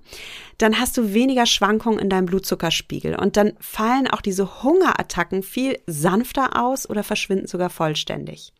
dann 0.58 0.78
hast 0.78 0.96
du 0.96 1.12
weniger 1.12 1.46
Schwankungen 1.46 1.98
in 1.98 2.08
deinem 2.08 2.26
Blutzuckerspiegel 2.26 3.16
und 3.16 3.36
dann 3.36 3.54
fallen 3.58 4.06
auch 4.06 4.20
diese 4.20 4.62
Hungerattacken 4.62 5.42
viel 5.42 5.80
sanfter 5.88 6.62
aus 6.62 6.88
oder 6.88 7.02
verschwinden 7.02 7.48
sogar 7.48 7.70
vollständig. 7.70 8.52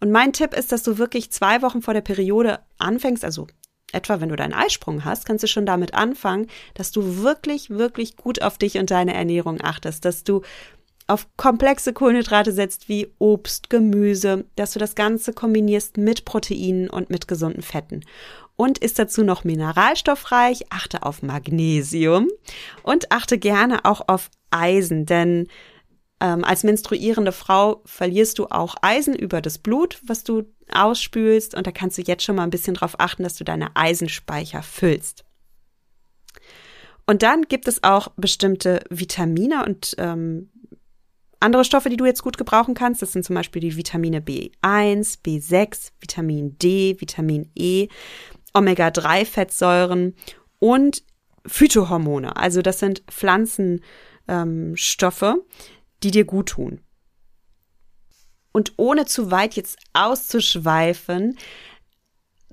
Und 0.00 0.10
mein 0.10 0.32
Tipp 0.32 0.54
ist, 0.54 0.72
dass 0.72 0.82
du 0.82 0.96
wirklich 0.96 1.30
zwei 1.30 1.60
Wochen 1.60 1.82
vor 1.82 1.92
der 1.92 2.00
Periode 2.00 2.60
anfängst, 2.78 3.26
also 3.26 3.46
etwa 3.92 4.20
wenn 4.20 4.28
du 4.28 4.36
deinen 4.36 4.54
Eisprung 4.54 5.04
hast, 5.04 5.26
kannst 5.26 5.42
du 5.42 5.48
schon 5.48 5.66
damit 5.66 5.94
anfangen, 5.94 6.46
dass 6.74 6.90
du 6.90 7.22
wirklich, 7.22 7.70
wirklich 7.70 8.16
gut 8.16 8.42
auf 8.42 8.58
dich 8.58 8.78
und 8.78 8.90
deine 8.90 9.14
Ernährung 9.14 9.60
achtest, 9.60 10.04
dass 10.04 10.24
du 10.24 10.42
auf 11.10 11.26
komplexe 11.36 11.92
Kohlenhydrate 11.92 12.52
setzt 12.52 12.88
wie 12.88 13.12
Obst, 13.18 13.68
Gemüse, 13.68 14.44
dass 14.54 14.72
du 14.72 14.78
das 14.78 14.94
Ganze 14.94 15.32
kombinierst 15.32 15.96
mit 15.96 16.24
Proteinen 16.24 16.88
und 16.88 17.10
mit 17.10 17.26
gesunden 17.26 17.62
Fetten. 17.62 18.04
Und 18.54 18.78
ist 18.78 18.98
dazu 18.98 19.24
noch 19.24 19.42
mineralstoffreich, 19.42 20.66
achte 20.70 21.02
auf 21.02 21.22
Magnesium 21.22 22.28
und 22.82 23.10
achte 23.10 23.38
gerne 23.38 23.84
auch 23.84 24.02
auf 24.06 24.30
Eisen, 24.50 25.06
denn 25.06 25.48
ähm, 26.20 26.44
als 26.44 26.62
menstruierende 26.62 27.32
Frau 27.32 27.80
verlierst 27.86 28.38
du 28.38 28.46
auch 28.46 28.76
Eisen 28.82 29.14
über 29.14 29.40
das 29.40 29.58
Blut, 29.58 29.98
was 30.06 30.22
du 30.22 30.44
ausspülst. 30.70 31.54
Und 31.54 31.66
da 31.66 31.72
kannst 31.72 31.98
du 31.98 32.02
jetzt 32.02 32.24
schon 32.24 32.36
mal 32.36 32.44
ein 32.44 32.50
bisschen 32.50 32.74
drauf 32.74 32.98
achten, 32.98 33.22
dass 33.22 33.36
du 33.36 33.44
deine 33.44 33.76
Eisenspeicher 33.76 34.62
füllst. 34.62 35.24
Und 37.06 37.22
dann 37.22 37.42
gibt 37.42 37.66
es 37.66 37.82
auch 37.82 38.08
bestimmte 38.16 38.84
Vitamine 38.88 39.64
und 39.64 39.94
ähm, 39.98 40.50
andere 41.40 41.64
Stoffe, 41.64 41.88
die 41.88 41.96
du 41.96 42.04
jetzt 42.04 42.22
gut 42.22 42.36
gebrauchen 42.36 42.74
kannst, 42.74 43.02
das 43.02 43.12
sind 43.12 43.24
zum 43.24 43.34
Beispiel 43.34 43.60
die 43.60 43.76
Vitamine 43.76 44.20
B1, 44.20 45.18
B6, 45.24 45.90
Vitamin 45.98 46.56
D, 46.58 47.00
Vitamin 47.00 47.50
E, 47.56 47.88
Omega-3-Fettsäuren 48.52 50.14
und 50.58 51.02
Phytohormone. 51.46 52.36
Also 52.36 52.62
das 52.62 52.78
sind 52.78 53.02
Pflanzenstoffe, 53.10 55.22
ähm, 55.22 55.42
die 56.02 56.10
dir 56.10 56.24
gut 56.24 56.50
tun. 56.50 56.80
Und 58.52 58.72
ohne 58.76 59.06
zu 59.06 59.30
weit 59.30 59.54
jetzt 59.54 59.78
auszuschweifen, 59.92 61.38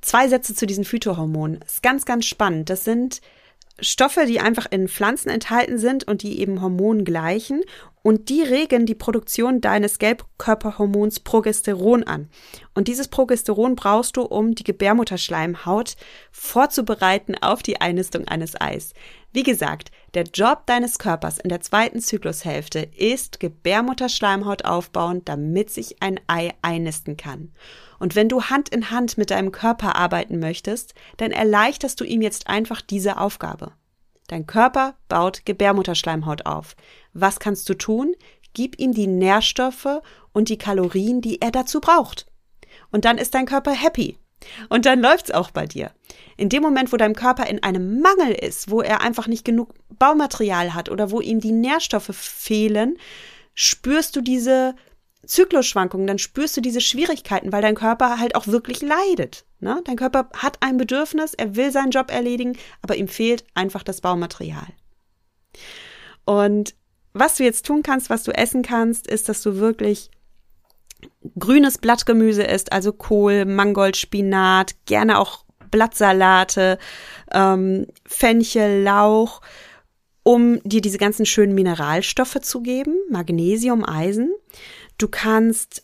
zwei 0.01 0.27
Sätze 0.27 0.53
zu 0.53 0.65
diesen 0.65 0.85
Phytohormonen. 0.85 1.61
Ist 1.61 1.83
ganz, 1.83 2.05
ganz 2.05 2.25
spannend. 2.25 2.69
Das 2.69 2.83
sind 2.83 3.21
Stoffe, 3.79 4.25
die 4.25 4.39
einfach 4.39 4.65
in 4.69 4.87
Pflanzen 4.87 5.29
enthalten 5.29 5.77
sind 5.77 6.07
und 6.07 6.23
die 6.23 6.39
eben 6.39 6.61
Hormonen 6.61 7.05
gleichen. 7.05 7.61
Und 8.01 8.29
die 8.29 8.41
regen 8.41 8.85
die 8.85 8.95
Produktion 8.95 9.59
deines 9.59 9.99
Gelbkörperhormons 9.99 11.19
Progesteron 11.19 12.03
an. 12.03 12.29
Und 12.73 12.87
dieses 12.87 13.07
Progesteron 13.09 13.75
brauchst 13.75 14.17
du, 14.17 14.21
um 14.21 14.55
die 14.55 14.63
Gebärmutterschleimhaut 14.63 15.95
vorzubereiten 16.31 17.35
auf 17.41 17.61
die 17.61 17.81
Einnistung 17.81 18.27
eines 18.27 18.59
Eis. 18.59 18.93
Wie 19.33 19.43
gesagt, 19.43 19.91
der 20.13 20.23
Job 20.23 20.65
deines 20.65 20.99
Körpers 20.99 21.37
in 21.37 21.49
der 21.49 21.61
zweiten 21.61 21.99
Zyklushälfte 21.99 22.79
ist 22.79 23.39
Gebärmutterschleimhaut 23.39 24.65
aufbauen, 24.65 25.23
damit 25.25 25.69
sich 25.69 26.01
ein 26.01 26.19
Ei 26.27 26.53
einnisten 26.61 27.17
kann. 27.17 27.51
Und 27.99 28.15
wenn 28.15 28.29
du 28.29 28.43
Hand 28.43 28.69
in 28.69 28.89
Hand 28.89 29.17
mit 29.17 29.31
deinem 29.31 29.51
Körper 29.51 29.95
arbeiten 29.95 30.39
möchtest, 30.39 30.93
dann 31.17 31.31
erleichterst 31.31 31.99
du 31.99 32.05
ihm 32.05 32.21
jetzt 32.21 32.47
einfach 32.47 32.81
diese 32.81 33.19
Aufgabe. 33.19 33.73
Dein 34.27 34.45
Körper 34.45 34.95
baut 35.09 35.45
Gebärmutterschleimhaut 35.45 36.45
auf. 36.45 36.75
Was 37.13 37.39
kannst 37.39 37.67
du 37.69 37.73
tun? 37.73 38.13
Gib 38.53 38.79
ihm 38.79 38.93
die 38.93 39.07
Nährstoffe 39.07 40.01
und 40.31 40.49
die 40.49 40.57
Kalorien, 40.57 41.21
die 41.21 41.41
er 41.41 41.51
dazu 41.51 41.79
braucht. 41.79 42.27
Und 42.91 43.05
dann 43.05 43.17
ist 43.17 43.35
dein 43.35 43.45
Körper 43.45 43.71
happy. 43.71 44.17
Und 44.69 44.85
dann 44.85 45.01
läuft's 45.01 45.31
auch 45.31 45.51
bei 45.51 45.65
dir. 45.65 45.91
In 46.37 46.49
dem 46.49 46.61
Moment, 46.61 46.93
wo 46.93 46.97
dein 46.97 47.15
Körper 47.15 47.47
in 47.47 47.63
einem 47.63 48.01
Mangel 48.01 48.31
ist, 48.31 48.69
wo 48.69 48.81
er 48.81 49.01
einfach 49.01 49.27
nicht 49.27 49.45
genug 49.45 49.73
Baumaterial 49.97 50.73
hat 50.73 50.89
oder 50.89 51.11
wo 51.11 51.21
ihm 51.21 51.39
die 51.39 51.51
Nährstoffe 51.51 52.15
fehlen, 52.15 52.97
spürst 53.53 54.15
du 54.15 54.21
diese 54.21 54.75
Zyklusschwankungen, 55.25 56.07
dann 56.07 56.19
spürst 56.19 56.55
du 56.57 56.61
diese 56.61 56.81
Schwierigkeiten, 56.81 57.51
weil 57.51 57.61
dein 57.61 57.75
Körper 57.75 58.19
halt 58.19 58.35
auch 58.35 58.47
wirklich 58.47 58.81
leidet. 58.81 59.45
Ne? 59.59 59.81
Dein 59.85 59.97
Körper 59.97 60.29
hat 60.35 60.57
ein 60.61 60.77
Bedürfnis, 60.77 61.33
er 61.33 61.55
will 61.55 61.71
seinen 61.71 61.91
Job 61.91 62.11
erledigen, 62.11 62.57
aber 62.81 62.95
ihm 62.95 63.07
fehlt 63.07 63.43
einfach 63.53 63.83
das 63.83 64.01
Baumaterial. 64.01 64.67
Und 66.25 66.75
was 67.13 67.35
du 67.35 67.43
jetzt 67.43 67.65
tun 67.65 67.83
kannst, 67.83 68.09
was 68.09 68.23
du 68.23 68.31
essen 68.31 68.61
kannst, 68.61 69.07
ist, 69.07 69.27
dass 69.27 69.41
du 69.41 69.57
wirklich 69.57 70.11
grünes 71.37 71.77
Blattgemüse 71.77 72.43
isst, 72.43 72.71
also 72.71 72.91
Kohl, 72.93 73.45
Mangold, 73.45 73.97
Spinat, 73.97 74.75
gerne 74.85 75.19
auch 75.19 75.43
Blattsalate, 75.71 76.77
ähm, 77.31 77.87
Fenchel, 78.05 78.83
Lauch, 78.83 79.41
um 80.23 80.61
dir 80.63 80.81
diese 80.81 80.97
ganzen 80.97 81.25
schönen 81.25 81.55
Mineralstoffe 81.55 82.39
zu 82.41 82.61
geben, 82.61 82.95
Magnesium, 83.09 83.85
Eisen. 83.87 84.33
Du 84.97 85.07
kannst 85.07 85.83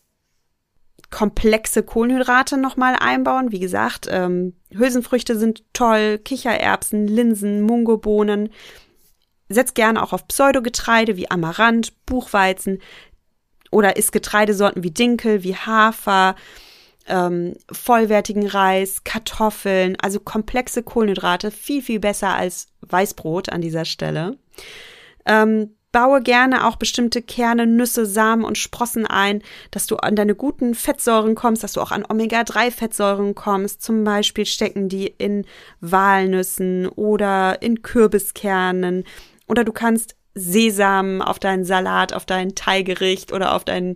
komplexe 1.14 1.84
Kohlenhydrate 1.84 2.58
nochmal 2.58 2.96
einbauen. 3.00 3.52
Wie 3.52 3.60
gesagt, 3.60 4.08
ähm, 4.10 4.54
Hülsenfrüchte 4.72 5.38
sind 5.38 5.64
toll, 5.72 6.18
Kichererbsen, 6.18 7.08
Linsen, 7.08 7.62
Mungobohnen. 7.62 8.50
Setz 9.48 9.76
gerne 9.76 10.02
auch 10.02 10.12
auf 10.12 10.28
Pseudogetreide 10.28 11.16
wie 11.16 11.30
Amaranth, 11.30 11.94
Buchweizen 12.08 12.80
oder 13.74 13.98
isst 13.98 14.12
Getreidesorten 14.12 14.84
wie 14.84 14.92
Dinkel, 14.92 15.44
wie 15.44 15.56
Hafer, 15.56 16.36
ähm, 17.08 17.56
vollwertigen 17.72 18.48
Reis, 18.48 19.04
Kartoffeln, 19.04 19.98
also 20.02 20.20
komplexe 20.20 20.84
Kohlenhydrate, 20.84 21.52
viel, 21.52 21.82
viel 21.82 22.00
besser 22.00 22.34
als 22.34 22.68
Weißbrot 22.82 23.50
an 23.50 23.62
dieser 23.62 23.86
Stelle. 23.86 24.38
Ähm, 25.26 25.76
Baue 25.94 26.24
gerne 26.24 26.66
auch 26.66 26.78
bestimmte 26.78 27.22
Kerne, 27.22 27.68
Nüsse, 27.68 28.08
Samen 28.08 28.44
und 28.44 28.58
Sprossen 28.58 29.06
ein, 29.06 29.44
dass 29.70 29.86
du 29.86 29.98
an 29.98 30.16
deine 30.16 30.34
guten 30.34 30.74
Fettsäuren 30.74 31.36
kommst, 31.36 31.64
dass 31.64 31.74
du 31.74 31.82
auch 31.82 31.92
an 31.92 32.04
Omega-3-Fettsäuren 32.10 33.36
kommst. 33.36 33.84
Zum 33.84 34.04
Beispiel 34.04 34.48
stecken 34.48 34.90
die 34.90 35.06
in 35.06 35.46
Walnüssen 35.82 36.88
oder 36.88 37.62
in 37.62 37.84
Kürbiskernen. 37.84 39.04
Oder 39.48 39.64
du 39.64 39.72
kannst 39.72 40.16
Sesam 40.36 41.22
auf 41.22 41.40
deinen 41.40 41.66
Salat, 41.66 42.14
auf 42.14 42.26
dein 42.26 42.56
Teigericht 42.56 43.32
oder 43.32 43.54
auf 43.56 43.66
dein, 43.66 43.96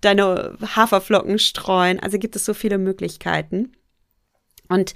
deine 0.00 0.56
Haferflocken 0.74 1.38
streuen. 1.38 2.00
Also 2.00 2.18
gibt 2.18 2.36
es 2.36 2.44
so 2.44 2.54
viele 2.54 2.78
Möglichkeiten. 2.78 3.72
Und 4.68 4.94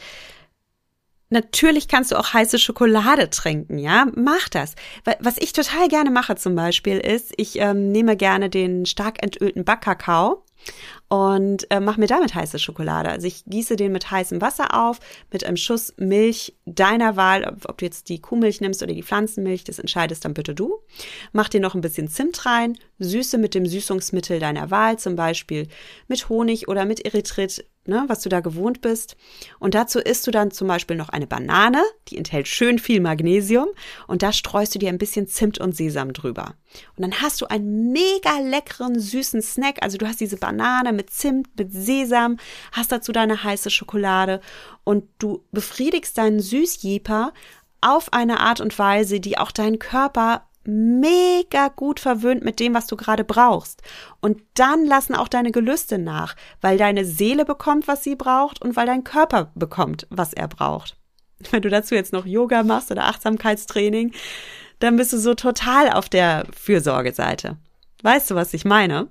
Natürlich 1.33 1.87
kannst 1.87 2.11
du 2.11 2.17
auch 2.17 2.35
heiße 2.35 2.59
Schokolade 2.59 3.31
trinken, 3.31 3.79
ja, 3.79 4.09
mach 4.17 4.49
das. 4.49 4.75
Was 5.21 5.39
ich 5.39 5.53
total 5.53 5.87
gerne 5.87 6.11
mache 6.11 6.35
zum 6.35 6.57
Beispiel 6.57 6.99
ist, 6.99 7.33
ich 7.37 7.61
ähm, 7.61 7.93
nehme 7.93 8.17
gerne 8.17 8.51
den 8.51 8.85
stark 8.85 9.23
entölten 9.23 9.65
Backkakao 9.65 10.45
und 11.09 11.71
äh, 11.71 11.81
mache 11.81 12.01
mir 12.01 12.07
damit 12.07 12.35
heiße 12.35 12.59
Schokolade. 12.59 13.11
Also 13.11 13.27
ich 13.27 13.45
gieße 13.45 13.77
den 13.77 13.93
mit 13.93 14.11
heißem 14.11 14.41
Wasser 14.41 14.81
auf, 14.81 15.01
mit 15.33 15.45
einem 15.45 15.57
Schuss 15.57 15.93
Milch 15.97 16.57
deiner 16.67 17.17
Wahl, 17.17 17.57
ob 17.67 17.79
du 17.79 17.85
jetzt 17.85 18.09
die 18.09 18.21
Kuhmilch 18.21 18.61
nimmst 18.61 18.83
oder 18.83 18.95
die 18.95 19.03
Pflanzenmilch, 19.03 19.65
das 19.65 19.79
entscheidest 19.79 20.25
dann 20.25 20.35
bitte 20.35 20.55
du. 20.55 20.81
Mach 21.33 21.49
dir 21.49 21.61
noch 21.61 21.75
ein 21.75 21.81
bisschen 21.81 22.09
Zimt 22.09 22.47
rein, 22.47 22.79
süße 22.99 23.39
mit 23.39 23.55
dem 23.55 23.67
Süßungsmittel 23.67 24.39
deiner 24.39 24.71
Wahl, 24.71 24.99
zum 24.99 25.17
Beispiel 25.17 25.67
mit 26.07 26.29
Honig 26.29 26.69
oder 26.69 26.85
mit 26.85 27.05
Erythrit, 27.05 27.65
ne, 27.91 28.05
was 28.07 28.21
du 28.21 28.31
da 28.31 28.41
gewohnt 28.41 28.81
bist. 28.81 29.17
Und 29.59 29.75
dazu 29.75 29.99
isst 29.99 30.27
du 30.27 30.31
dann 30.31 30.51
zum 30.51 30.69
Beispiel 30.69 30.97
noch 30.97 31.11
eine 31.11 31.27
Banane, 31.27 31.83
die 32.09 32.17
enthält 32.17 32.49
schön 32.49 32.79
viel 32.79 33.01
Magnesium 33.01 33.69
und 34.07 34.23
da 34.23 34.33
streust 34.33 34.75
du 34.75 34.79
dir 34.79 34.89
ein 34.89 34.97
bisschen 34.97 35.27
Zimt 35.27 35.59
und 35.59 35.77
Sesam 35.77 36.15
drüber. 36.15 36.55
Und 36.97 37.03
dann 37.03 37.21
hast 37.21 37.41
du 37.43 37.47
einen 37.47 37.93
mega 37.93 38.39
leckeren, 38.39 38.99
süßen 38.99 39.43
Snack. 39.43 39.83
Also 39.83 39.99
du 39.99 40.07
hast 40.07 40.21
diese 40.21 40.39
Banane 40.39 40.93
mit 40.93 41.11
Zimt, 41.11 41.49
mit 41.59 41.73
Sesam, 41.73 42.39
hast 42.73 42.93
dazu 42.93 43.13
deine 43.13 43.45
heiße 43.45 43.69
Schokolade 43.69 44.41
und 44.85 45.05
du 45.19 45.45
befriedigst 45.51 46.17
deinen 46.17 46.41
Süßjeper 46.41 47.33
auf 47.81 48.13
eine 48.13 48.41
Art 48.41 48.61
und 48.61 48.79
Weise, 48.79 49.21
die 49.21 49.37
auch 49.37 49.51
deinen 49.51 49.79
Körper 49.79 50.47
mega 50.65 51.69
gut 51.69 52.01
verwöhnt 52.01 52.45
mit 52.45 52.61
dem, 52.61 52.75
was 52.75 52.87
du 52.87 52.97
gerade 52.97 53.25
brauchst. 53.25 53.83
Und 54.21 54.43
dann 54.55 54.85
lassen 54.85 55.15
auch 55.15 55.29
deine 55.29 55.53
Gelüste 55.53 55.99
nach, 55.99 56.37
weil 56.61 56.79
deine 56.79 57.05
Seele 57.05 57.45
bekommt, 57.45 57.89
was 57.89 58.05
sie 58.05 58.17
braucht 58.17 58.61
und 58.63 58.77
weil 58.77 58.87
dein 58.87 59.05
Körper 59.05 59.53
bekommt, 59.55 60.07
was 60.11 60.33
er 60.33 60.49
braucht. 60.49 60.97
Wenn 61.51 61.63
du 61.63 61.71
dazu 61.71 61.95
jetzt 61.95 62.13
noch 62.13 62.27
Yoga 62.27 62.63
machst 62.63 62.91
oder 62.91 63.05
Achtsamkeitstraining, 63.07 64.13
dann 64.79 64.97
bist 64.97 65.13
du 65.13 65.19
so 65.19 65.35
total 65.35 65.91
auf 65.91 66.09
der 66.09 66.47
Fürsorgeseite. 66.55 67.57
Weißt 68.03 68.31
du, 68.31 68.35
was 68.35 68.55
ich 68.55 68.65
meine? 68.65 69.09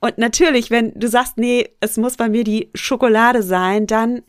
Und 0.00 0.18
natürlich, 0.18 0.70
wenn 0.70 0.92
du 0.98 1.08
sagst, 1.08 1.38
nee, 1.38 1.70
es 1.80 1.96
muss 1.96 2.16
bei 2.16 2.28
mir 2.28 2.44
die 2.44 2.70
Schokolade 2.74 3.42
sein, 3.42 3.86
dann 3.86 4.22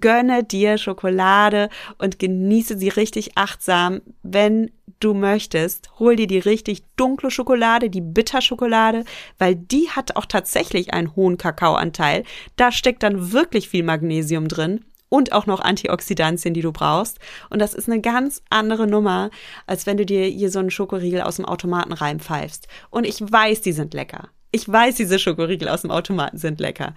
gönne 0.00 0.44
dir 0.44 0.78
Schokolade 0.78 1.68
und 1.98 2.18
genieße 2.18 2.78
sie 2.78 2.88
richtig 2.88 3.36
achtsam, 3.36 4.00
wenn 4.22 4.70
du 5.00 5.14
möchtest. 5.14 5.90
Hol 5.98 6.16
dir 6.16 6.26
die 6.26 6.38
richtig 6.38 6.82
dunkle 6.96 7.30
Schokolade, 7.30 7.90
die 7.90 8.00
Bitterschokolade, 8.00 9.04
weil 9.38 9.54
die 9.54 9.90
hat 9.90 10.16
auch 10.16 10.26
tatsächlich 10.26 10.94
einen 10.94 11.14
hohen 11.14 11.38
Kakaoanteil. 11.38 12.24
Da 12.56 12.72
steckt 12.72 13.02
dann 13.02 13.32
wirklich 13.32 13.68
viel 13.68 13.82
Magnesium 13.82 14.48
drin 14.48 14.84
und 15.08 15.32
auch 15.32 15.46
noch 15.46 15.60
Antioxidantien, 15.60 16.54
die 16.54 16.62
du 16.62 16.72
brauchst. 16.72 17.18
Und 17.50 17.60
das 17.60 17.74
ist 17.74 17.88
eine 17.88 18.00
ganz 18.00 18.42
andere 18.50 18.86
Nummer, 18.86 19.30
als 19.66 19.86
wenn 19.86 19.96
du 19.96 20.04
dir 20.04 20.24
hier 20.24 20.50
so 20.50 20.58
einen 20.58 20.70
Schokoriegel 20.70 21.20
aus 21.20 21.36
dem 21.36 21.44
Automaten 21.44 21.92
reinpfeifst. 21.92 22.66
Und 22.90 23.04
ich 23.06 23.20
weiß, 23.20 23.60
die 23.60 23.72
sind 23.72 23.94
lecker. 23.94 24.30
Ich 24.50 24.68
weiß, 24.68 24.96
diese 24.96 25.18
Schokoriegel 25.18 25.68
aus 25.68 25.82
dem 25.82 25.90
Automaten 25.90 26.38
sind 26.38 26.60
lecker. 26.60 26.94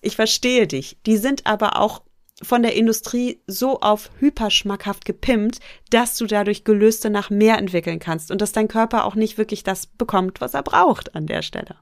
Ich 0.00 0.16
verstehe 0.16 0.66
dich. 0.66 0.98
Die 1.06 1.16
sind 1.16 1.46
aber 1.46 1.80
auch 1.80 2.02
von 2.42 2.62
der 2.62 2.74
Industrie 2.74 3.42
so 3.46 3.80
auf 3.80 4.10
hyperschmackhaft 4.18 5.04
gepimpt, 5.04 5.60
dass 5.90 6.16
du 6.16 6.26
dadurch 6.26 6.64
Gelüste 6.64 7.08
nach 7.08 7.30
mehr 7.30 7.56
entwickeln 7.58 7.98
kannst 7.98 8.30
und 8.30 8.40
dass 8.40 8.52
dein 8.52 8.68
Körper 8.68 9.04
auch 9.04 9.14
nicht 9.14 9.38
wirklich 9.38 9.62
das 9.62 9.86
bekommt, 9.86 10.40
was 10.40 10.54
er 10.54 10.62
braucht 10.62 11.14
an 11.14 11.26
der 11.26 11.42
Stelle. 11.42 11.76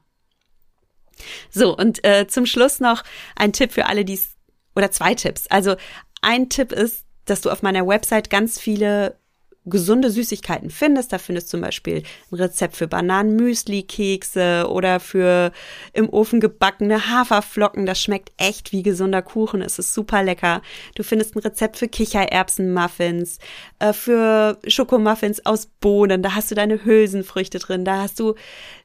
So, 1.49 1.75
und 1.75 2.03
äh, 2.05 2.27
zum 2.27 2.45
Schluss 2.45 2.79
noch 2.79 3.03
ein 3.35 3.53
Tipp 3.53 3.71
für 3.71 3.87
alle, 3.87 4.05
die 4.05 4.15
es 4.15 4.35
oder 4.75 4.91
zwei 4.91 5.15
Tipps. 5.15 5.47
Also 5.47 5.75
ein 6.21 6.49
Tipp 6.49 6.71
ist, 6.71 7.05
dass 7.25 7.41
du 7.41 7.49
auf 7.49 7.61
meiner 7.61 7.87
Website 7.87 8.29
ganz 8.29 8.59
viele 8.59 9.17
gesunde 9.65 10.09
Süßigkeiten 10.09 10.69
findest. 10.69 11.11
Da 11.11 11.17
findest 11.17 11.47
du 11.47 11.51
zum 11.51 11.61
Beispiel 11.61 12.03
ein 12.31 12.35
Rezept 12.35 12.75
für 12.75 12.87
Bananen-Müsli-Kekse 12.87 14.67
oder 14.69 14.99
für 14.99 15.51
im 15.93 16.09
Ofen 16.09 16.39
gebackene 16.39 17.09
Haferflocken. 17.09 17.85
Das 17.85 18.01
schmeckt 18.01 18.31
echt 18.37 18.71
wie 18.71 18.83
gesunder 18.83 19.21
Kuchen. 19.21 19.61
Es 19.61 19.79
ist 19.79 19.93
super 19.93 20.23
lecker. 20.23 20.61
Du 20.95 21.03
findest 21.03 21.35
ein 21.35 21.39
Rezept 21.39 21.77
für 21.77 21.87
Kichererbsen-Muffins, 21.87 23.39
äh, 23.79 23.93
für 23.93 24.57
Schokomuffins 24.67 25.45
aus 25.45 25.67
Bohnen. 25.79 26.21
Da 26.21 26.35
hast 26.35 26.51
du 26.51 26.55
deine 26.55 26.85
Hülsenfrüchte 26.85 27.59
drin. 27.59 27.85
Da 27.85 28.03
hast 28.03 28.19
du 28.19 28.35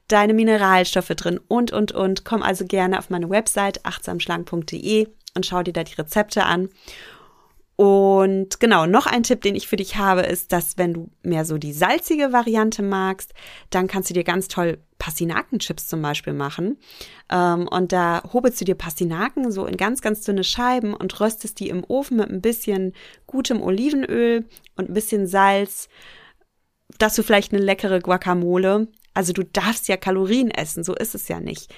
deine 0.08 0.34
Mineralstoffe 0.34 1.08
drin 1.08 1.40
und, 1.48 1.72
und, 1.72 1.92
und. 1.92 2.24
Komm 2.24 2.42
also 2.42 2.64
gerne 2.64 2.98
auf 2.98 3.10
meine 3.10 3.30
Website 3.30 3.84
achtsamschlank.de 3.84 5.08
und 5.34 5.46
schau 5.46 5.62
dir 5.62 5.72
da 5.72 5.84
die 5.84 5.94
Rezepte 5.94 6.44
an. 6.44 6.68
Und 7.80 8.60
genau, 8.60 8.84
noch 8.84 9.06
ein 9.06 9.22
Tipp, 9.22 9.40
den 9.40 9.56
ich 9.56 9.66
für 9.66 9.76
dich 9.76 9.96
habe, 9.96 10.20
ist, 10.20 10.52
dass 10.52 10.76
wenn 10.76 10.92
du 10.92 11.10
mehr 11.22 11.46
so 11.46 11.56
die 11.56 11.72
salzige 11.72 12.30
Variante 12.30 12.82
magst, 12.82 13.32
dann 13.70 13.86
kannst 13.86 14.10
du 14.10 14.14
dir 14.14 14.22
ganz 14.22 14.48
toll 14.48 14.76
Pastinakenchips 14.98 15.88
zum 15.88 16.02
Beispiel 16.02 16.34
machen. 16.34 16.76
Ähm, 17.30 17.66
und 17.68 17.92
da 17.92 18.22
hobelst 18.34 18.60
du 18.60 18.66
dir 18.66 18.74
Pastinaken 18.74 19.50
so 19.50 19.64
in 19.64 19.78
ganz, 19.78 20.02
ganz 20.02 20.20
dünne 20.20 20.44
Scheiben 20.44 20.92
und 20.92 21.18
röstest 21.20 21.58
die 21.58 21.70
im 21.70 21.82
Ofen 21.88 22.18
mit 22.18 22.28
ein 22.28 22.42
bisschen 22.42 22.92
gutem 23.26 23.62
Olivenöl 23.62 24.44
und 24.76 24.90
ein 24.90 24.94
bisschen 24.94 25.26
Salz. 25.26 25.88
Dass 26.98 27.14
du 27.14 27.22
vielleicht 27.22 27.54
eine 27.54 27.62
leckere 27.62 28.00
Guacamole. 28.00 28.88
Also 29.14 29.32
du 29.32 29.42
darfst 29.42 29.88
ja 29.88 29.96
Kalorien 29.96 30.50
essen, 30.50 30.84
so 30.84 30.94
ist 30.94 31.14
es 31.14 31.28
ja 31.28 31.40
nicht. 31.40 31.74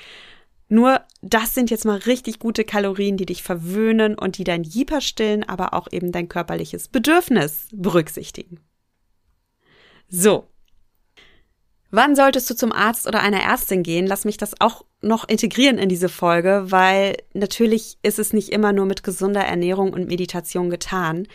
Nur 0.72 1.02
das 1.20 1.54
sind 1.54 1.70
jetzt 1.70 1.84
mal 1.84 1.98
richtig 1.98 2.38
gute 2.38 2.64
Kalorien, 2.64 3.18
die 3.18 3.26
dich 3.26 3.42
verwöhnen 3.42 4.14
und 4.18 4.38
die 4.38 4.44
dein 4.44 4.62
Jieper 4.62 5.02
stillen, 5.02 5.46
aber 5.46 5.74
auch 5.74 5.86
eben 5.92 6.12
dein 6.12 6.30
körperliches 6.30 6.88
Bedürfnis 6.88 7.68
berücksichtigen. 7.74 8.58
So. 10.08 10.48
Wann 11.90 12.16
solltest 12.16 12.48
du 12.48 12.56
zum 12.56 12.72
Arzt 12.72 13.06
oder 13.06 13.20
einer 13.20 13.42
Ärztin 13.42 13.82
gehen? 13.82 14.06
Lass 14.06 14.24
mich 14.24 14.38
das 14.38 14.62
auch 14.62 14.86
noch 15.02 15.28
integrieren 15.28 15.76
in 15.76 15.90
diese 15.90 16.08
Folge, 16.08 16.64
weil 16.70 17.18
natürlich 17.34 17.98
ist 18.02 18.18
es 18.18 18.32
nicht 18.32 18.48
immer 18.48 18.72
nur 18.72 18.86
mit 18.86 19.02
gesunder 19.02 19.42
Ernährung 19.44 19.92
und 19.92 20.08
Meditation 20.08 20.70
getan. 20.70 21.28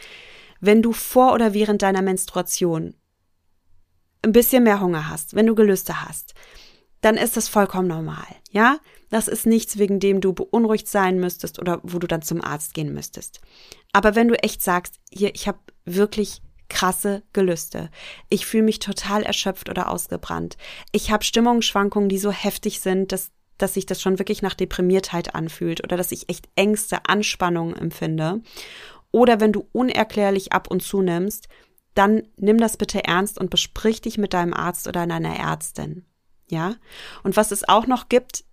Wenn 0.61 0.81
du 0.81 0.93
vor 0.93 1.33
oder 1.33 1.53
während 1.53 1.83
deiner 1.83 2.01
Menstruation 2.01 2.95
ein 4.23 4.31
bisschen 4.31 4.63
mehr 4.63 4.81
Hunger 4.81 5.11
hast, 5.11 5.35
wenn 5.35 5.45
du 5.45 5.53
Gelüste 5.53 6.07
hast, 6.07 6.33
dann 7.01 7.17
ist 7.17 7.37
das 7.37 7.47
vollkommen 7.47 7.87
normal, 7.87 8.25
ja? 8.49 8.79
Das 9.09 9.27
ist 9.27 9.45
nichts, 9.45 9.77
wegen 9.77 9.99
dem 9.99 10.21
du 10.21 10.33
beunruhigt 10.33 10.87
sein 10.87 11.19
müsstest 11.19 11.59
oder 11.59 11.79
wo 11.83 11.99
du 11.99 12.07
dann 12.07 12.21
zum 12.21 12.41
Arzt 12.43 12.73
gehen 12.73 12.93
müsstest. 12.93 13.39
Aber 13.93 14.15
wenn 14.15 14.27
du 14.27 14.35
echt 14.35 14.61
sagst, 14.61 14.95
hier, 15.11 15.33
ich 15.33 15.47
habe 15.47 15.59
wirklich 15.85 16.41
krasse 16.69 17.23
Gelüste. 17.33 17.89
Ich 18.29 18.45
fühle 18.45 18.63
mich 18.63 18.79
total 18.79 19.23
erschöpft 19.23 19.69
oder 19.69 19.89
ausgebrannt. 19.89 20.57
Ich 20.91 21.11
habe 21.11 21.23
Stimmungsschwankungen, 21.23 22.09
die 22.09 22.17
so 22.17 22.31
heftig 22.31 22.81
sind, 22.81 23.11
dass, 23.11 23.31
dass 23.57 23.75
sich 23.75 23.85
das 23.85 24.01
schon 24.01 24.19
wirklich 24.19 24.41
nach 24.41 24.53
Deprimiertheit 24.53 25.35
anfühlt 25.35 25.83
oder 25.83 25.97
dass 25.97 26.11
ich 26.11 26.29
echt 26.29 26.49
Ängste, 26.55 27.05
Anspannungen 27.07 27.75
empfinde. 27.75 28.41
Oder 29.11 29.39
wenn 29.39 29.53
du 29.53 29.67
unerklärlich 29.71 30.51
ab 30.51 30.69
und 30.69 30.83
zu 30.83 31.01
nimmst, 31.01 31.47
dann 31.93 32.27
nimm 32.35 32.59
das 32.59 32.77
bitte 32.77 33.03
ernst 33.03 33.39
und 33.39 33.49
besprich 33.49 34.01
dich 34.01 34.17
mit 34.17 34.33
deinem 34.33 34.53
Arzt 34.53 34.87
oder 34.87 35.07
deiner 35.07 35.35
Ärztin. 35.35 36.05
Ja? 36.49 36.75
Und 37.23 37.37
was 37.37 37.51
es 37.51 37.67
auch 37.67 37.87
noch 37.87 38.09
gibt, 38.09 38.43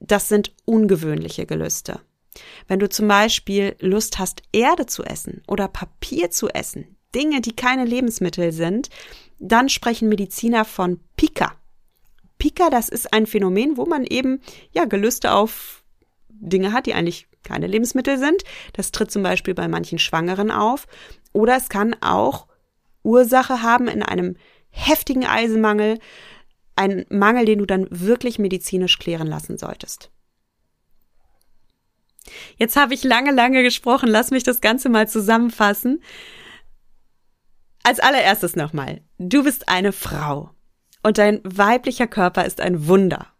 das 0.00 0.28
sind 0.28 0.52
ungewöhnliche 0.64 1.46
Gelüste. 1.46 2.00
Wenn 2.66 2.80
du 2.80 2.88
zum 2.88 3.08
Beispiel 3.08 3.76
Lust 3.80 4.18
hast, 4.18 4.42
Erde 4.52 4.86
zu 4.86 5.04
essen 5.04 5.42
oder 5.46 5.68
Papier 5.68 6.30
zu 6.30 6.48
essen, 6.48 6.96
Dinge, 7.14 7.40
die 7.40 7.54
keine 7.54 7.84
Lebensmittel 7.84 8.52
sind, 8.52 8.90
dann 9.38 9.68
sprechen 9.68 10.08
Mediziner 10.08 10.64
von 10.64 11.00
Pika. 11.16 11.54
Pika, 12.38 12.70
das 12.70 12.88
ist 12.88 13.12
ein 13.12 13.26
Phänomen, 13.26 13.76
wo 13.76 13.86
man 13.86 14.04
eben, 14.04 14.40
ja, 14.72 14.84
Gelüste 14.84 15.32
auf 15.32 15.84
Dinge 16.28 16.72
hat, 16.72 16.86
die 16.86 16.94
eigentlich 16.94 17.28
keine 17.42 17.66
Lebensmittel 17.66 18.18
sind. 18.18 18.42
Das 18.72 18.90
tritt 18.90 19.10
zum 19.10 19.22
Beispiel 19.22 19.54
bei 19.54 19.68
manchen 19.68 19.98
Schwangeren 19.98 20.50
auf. 20.50 20.86
Oder 21.32 21.56
es 21.56 21.68
kann 21.68 21.94
auch 22.00 22.46
Ursache 23.02 23.62
haben 23.62 23.86
in 23.86 24.02
einem 24.02 24.36
heftigen 24.70 25.24
Eisenmangel, 25.24 25.98
ein 26.76 27.06
Mangel, 27.08 27.44
den 27.44 27.58
du 27.58 27.66
dann 27.66 27.86
wirklich 27.90 28.38
medizinisch 28.38 28.98
klären 28.98 29.26
lassen 29.26 29.58
solltest. 29.58 30.10
Jetzt 32.56 32.76
habe 32.76 32.94
ich 32.94 33.04
lange, 33.04 33.32
lange 33.32 33.62
gesprochen. 33.62 34.08
Lass 34.08 34.30
mich 34.30 34.42
das 34.42 34.60
Ganze 34.60 34.88
mal 34.88 35.08
zusammenfassen. 35.08 36.02
Als 37.82 38.00
allererstes 38.00 38.56
nochmal. 38.56 39.02
Du 39.18 39.44
bist 39.44 39.68
eine 39.68 39.92
Frau 39.92 40.50
und 41.02 41.18
dein 41.18 41.40
weiblicher 41.44 42.06
Körper 42.06 42.46
ist 42.46 42.60
ein 42.60 42.86
Wunder. 42.88 43.33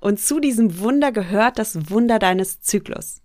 Und 0.00 0.20
zu 0.20 0.40
diesem 0.40 0.78
Wunder 0.80 1.12
gehört 1.12 1.58
das 1.58 1.90
Wunder 1.90 2.18
deines 2.18 2.60
Zyklus. 2.60 3.22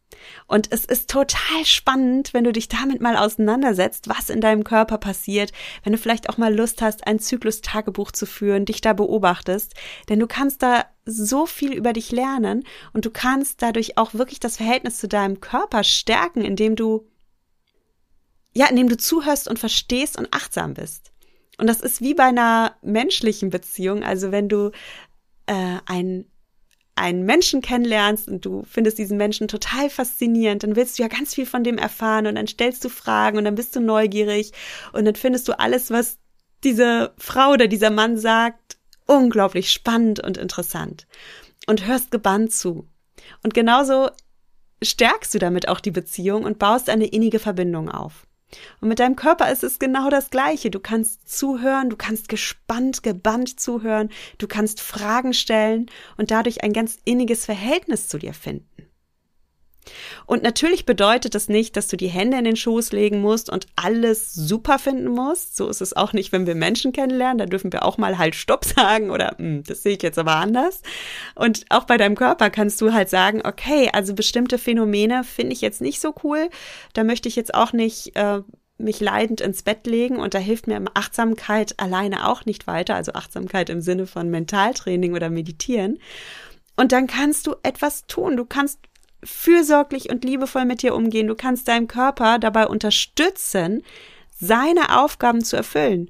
Und 0.48 0.72
es 0.72 0.86
ist 0.86 1.10
total 1.10 1.66
spannend, 1.66 2.34
wenn 2.34 2.44
du 2.44 2.52
dich 2.52 2.68
damit 2.68 3.02
mal 3.02 3.18
auseinandersetzt, 3.18 4.08
was 4.08 4.30
in 4.30 4.42
deinem 4.42 4.64
Körper 4.64 4.98
passiert, 4.98 5.52
wenn 5.84 5.94
du 5.94 6.00
vielleicht 6.00 6.30
auch 6.30 6.38
mal 6.38 6.56
Lust 6.56 6.82
hast, 6.82 7.06
ein 7.08 7.20
Zyklus-Tagebuch 7.20 8.12
zu 8.12 8.26
führen, 8.26 8.66
dich 8.66 8.82
da 8.82 8.94
beobachtest, 8.94 9.74
denn 10.10 10.20
du 10.20 10.28
kannst 10.28 10.64
da 10.64 10.86
so 11.06 11.46
viel 11.46 11.74
über 11.74 11.94
dich 11.94 12.12
lernen 12.12 12.64
und 12.94 13.06
du 13.06 13.12
kannst 13.12 13.62
dadurch 13.62 13.98
auch 13.98 14.14
wirklich 14.14 14.40
das 14.40 14.58
Verhältnis 14.58 14.98
zu 14.98 15.08
deinem 15.08 15.42
Körper 15.42 15.84
stärken, 15.84 16.42
indem 16.42 16.76
du 16.76 17.08
ja, 18.58 18.68
indem 18.68 18.88
du 18.88 18.96
zuhörst 18.96 19.50
und 19.50 19.60
verstehst 19.60 20.18
und 20.18 20.30
achtsam 20.32 20.76
bist. 20.76 21.12
Und 21.58 21.68
das 21.68 21.82
ist 21.82 22.02
wie 22.02 22.14
bei 22.14 22.24
einer 22.24 22.78
menschlichen 22.82 23.50
Beziehung, 23.50 24.02
also 24.02 24.32
wenn 24.32 24.48
du 24.48 24.72
äh, 25.46 25.78
ein 25.86 26.26
einen 26.96 27.26
Menschen 27.26 27.62
kennenlernst 27.62 28.28
und 28.28 28.46
du 28.46 28.64
findest 28.70 28.98
diesen 28.98 29.18
Menschen 29.18 29.48
total 29.48 29.90
faszinierend, 29.90 30.64
dann 30.64 30.76
willst 30.76 30.98
du 30.98 31.04
ja 31.04 31.10
ganz 31.10 31.34
viel 31.34 31.46
von 31.46 31.64
dem 31.64 31.78
erfahren 31.78 32.26
und 32.26 32.36
dann 32.36 32.48
stellst 32.48 32.84
du 32.86 32.90
Fragen 32.90 33.38
und 33.38 33.44
dann 33.44 33.56
bist 33.56 33.76
du 33.76 33.82
neugierig 33.82 34.54
und 34.94 35.06
dann 35.06 35.16
findest 35.16 35.48
du 35.48 35.60
alles, 35.60 35.92
was 35.92 36.18
diese 36.64 37.14
Frau 37.18 37.52
oder 37.52 37.68
dieser 37.68 37.92
Mann 37.92 38.18
sagt, 38.18 38.78
unglaublich 39.06 39.72
spannend 39.72 40.22
und 40.22 40.38
interessant 40.38 41.06
und 41.68 41.86
hörst 41.86 42.12
gebannt 42.12 42.54
zu. 42.54 42.88
Und 43.44 43.54
genauso 43.54 44.10
stärkst 44.82 45.34
du 45.34 45.40
damit 45.40 45.68
auch 45.68 45.80
die 45.80 45.92
Beziehung 45.92 46.44
und 46.44 46.60
baust 46.60 46.90
eine 46.90 47.08
innige 47.08 47.40
Verbindung 47.40 47.90
auf. 47.90 48.26
Und 48.82 48.90
mit 48.90 49.00
deinem 49.00 49.16
Körper 49.16 49.52
ist 49.52 49.64
es 49.64 49.80
genau 49.80 50.10
das 50.10 50.30
Gleiche. 50.30 50.72
Du 50.72 50.80
kannst 50.80 51.28
zuhören, 51.30 51.90
du 51.90 51.96
kannst 51.96 52.30
gespannt, 52.30 53.04
gebannt 53.04 53.60
zuhören, 53.60 54.10
du 54.38 54.48
kannst 54.48 54.82
Fragen 54.82 55.34
stellen 55.34 55.88
und 56.18 56.32
dadurch 56.32 56.64
ein 56.64 56.74
ganz 56.74 56.98
inniges 57.06 57.46
Verhältnis 57.46 58.08
zu 58.08 58.18
dir 58.18 58.34
finden. 58.34 58.75
Und 60.26 60.44
natürlich 60.44 60.86
bedeutet 60.86 61.36
das 61.36 61.50
nicht, 61.50 61.78
dass 61.78 61.88
du 61.88 61.98
die 61.98 62.08
Hände 62.08 62.38
in 62.38 62.44
den 62.44 62.56
Schoß 62.56 62.92
legen 62.92 63.22
musst 63.22 63.50
und 63.50 63.68
alles 63.76 64.34
super 64.34 64.80
finden 64.80 65.08
musst. 65.08 65.56
So 65.56 65.68
ist 65.68 65.82
es 65.82 65.96
auch 65.96 66.14
nicht, 66.14 66.32
wenn 66.32 66.48
wir 66.48 66.56
Menschen 66.56 66.92
kennenlernen. 66.92 67.38
Da 67.38 67.46
dürfen 67.46 67.72
wir 67.72 67.84
auch 67.84 67.98
mal 67.98 68.18
halt 68.18 68.36
Stopp 68.36 68.66
sagen 68.66 69.12
oder 69.12 69.36
hm, 69.38 69.64
das 69.64 69.84
sehe 69.84 69.96
ich 69.96 70.04
jetzt 70.04 70.20
aber 70.20 70.36
anders. 70.36 70.82
Und 71.36 71.66
auch 71.70 71.86
bei 71.86 71.98
deinem 71.98 72.16
Körper 72.16 72.50
kannst 72.50 72.82
du 72.82 72.94
halt 72.94 73.10
sagen, 73.10 73.42
okay, 73.44 73.90
also 73.94 74.14
bestimmte 74.14 74.58
Phänomene 74.58 75.24
finde 75.24 75.54
ich 75.54 75.62
jetzt 75.62 75.82
nicht 75.82 76.00
so 76.00 76.14
cool. 76.24 76.50
Da 76.94 77.04
möchte 77.04 77.30
ich 77.30 77.36
jetzt 77.36 77.54
auch 77.54 77.74
nicht 77.74 78.16
äh, 78.16 78.42
mich 78.78 79.00
leidend 79.00 79.42
ins 79.42 79.64
Bett 79.64 79.88
legen 79.88 80.18
und 80.18 80.34
da 80.34 80.40
hilft 80.40 80.68
mir 80.68 80.84
Achtsamkeit 80.94 81.76
alleine 81.78 82.28
auch 82.28 82.46
nicht 82.46 82.68
weiter. 82.68 82.96
Also 82.96 83.14
Achtsamkeit 83.14 83.70
im 83.70 83.82
Sinne 83.82 84.06
von 84.06 84.30
Mentaltraining 84.30 85.14
oder 85.14 85.30
Meditieren. 85.30 86.00
Und 86.76 86.92
dann 86.92 87.08
kannst 87.08 87.48
du 87.48 87.56
etwas 87.64 88.06
tun. 88.08 88.36
Du 88.36 88.46
kannst 88.46 88.80
fürsorglich 89.26 90.10
und 90.10 90.24
liebevoll 90.24 90.66
mit 90.66 90.82
dir 90.82 90.96
umgehen. 90.96 91.28
Du 91.28 91.36
kannst 91.36 91.68
deinem 91.68 91.88
Körper 91.88 92.40
dabei 92.40 92.68
unterstützen, 92.68 93.84
seine 94.40 95.02
Aufgaben 95.02 95.44
zu 95.44 95.56
erfüllen. 95.56 96.10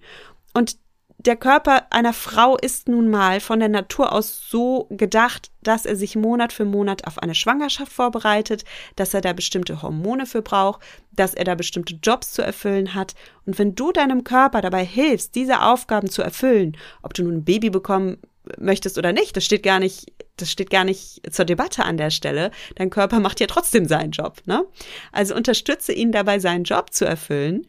Und 0.53 0.77
der 1.25 1.35
Körper 1.35 1.87
einer 1.91 2.13
Frau 2.13 2.55
ist 2.55 2.87
nun 2.87 3.09
mal 3.09 3.39
von 3.39 3.59
der 3.59 3.69
Natur 3.69 4.13
aus 4.13 4.47
so 4.47 4.87
gedacht, 4.91 5.49
dass 5.63 5.85
er 5.85 5.95
sich 5.95 6.15
Monat 6.15 6.53
für 6.53 6.65
Monat 6.65 7.07
auf 7.07 7.17
eine 7.17 7.33
Schwangerschaft 7.33 7.91
vorbereitet, 7.91 8.63
dass 8.95 9.13
er 9.13 9.21
da 9.21 9.33
bestimmte 9.33 9.81
Hormone 9.81 10.27
für 10.27 10.43
braucht, 10.43 10.81
dass 11.11 11.33
er 11.33 11.43
da 11.43 11.55
bestimmte 11.55 11.95
Jobs 11.95 12.31
zu 12.31 12.43
erfüllen 12.43 12.93
hat. 12.93 13.15
Und 13.45 13.57
wenn 13.57 13.73
du 13.73 13.91
deinem 13.91 14.23
Körper 14.23 14.61
dabei 14.61 14.85
hilfst, 14.85 15.33
diese 15.33 15.63
Aufgaben 15.63 16.09
zu 16.09 16.21
erfüllen, 16.21 16.77
ob 17.01 17.15
du 17.15 17.23
nun 17.23 17.37
ein 17.37 17.45
Baby 17.45 17.71
bekommen 17.71 18.17
möchtest 18.59 18.99
oder 18.99 19.11
nicht, 19.11 19.35
das 19.35 19.45
steht 19.45 19.63
gar 19.63 19.79
nicht, 19.79 20.13
das 20.37 20.51
steht 20.51 20.69
gar 20.69 20.83
nicht 20.83 21.21
zur 21.33 21.45
Debatte 21.45 21.83
an 21.83 21.97
der 21.97 22.09
Stelle. 22.09 22.51
Dein 22.75 22.89
Körper 22.89 23.19
macht 23.19 23.39
ja 23.39 23.47
trotzdem 23.47 23.87
seinen 23.87 24.11
Job, 24.11 24.41
ne? 24.45 24.65
Also 25.11 25.35
unterstütze 25.35 25.93
ihn 25.93 26.11
dabei, 26.11 26.39
seinen 26.39 26.63
Job 26.63 26.93
zu 26.93 27.05
erfüllen. 27.05 27.67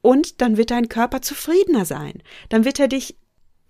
Und 0.00 0.40
dann 0.40 0.56
wird 0.56 0.70
dein 0.70 0.88
Körper 0.88 1.22
zufriedener 1.22 1.84
sein. 1.84 2.22
Dann 2.48 2.64
wird 2.64 2.78
er 2.78 2.88
dich 2.88 3.16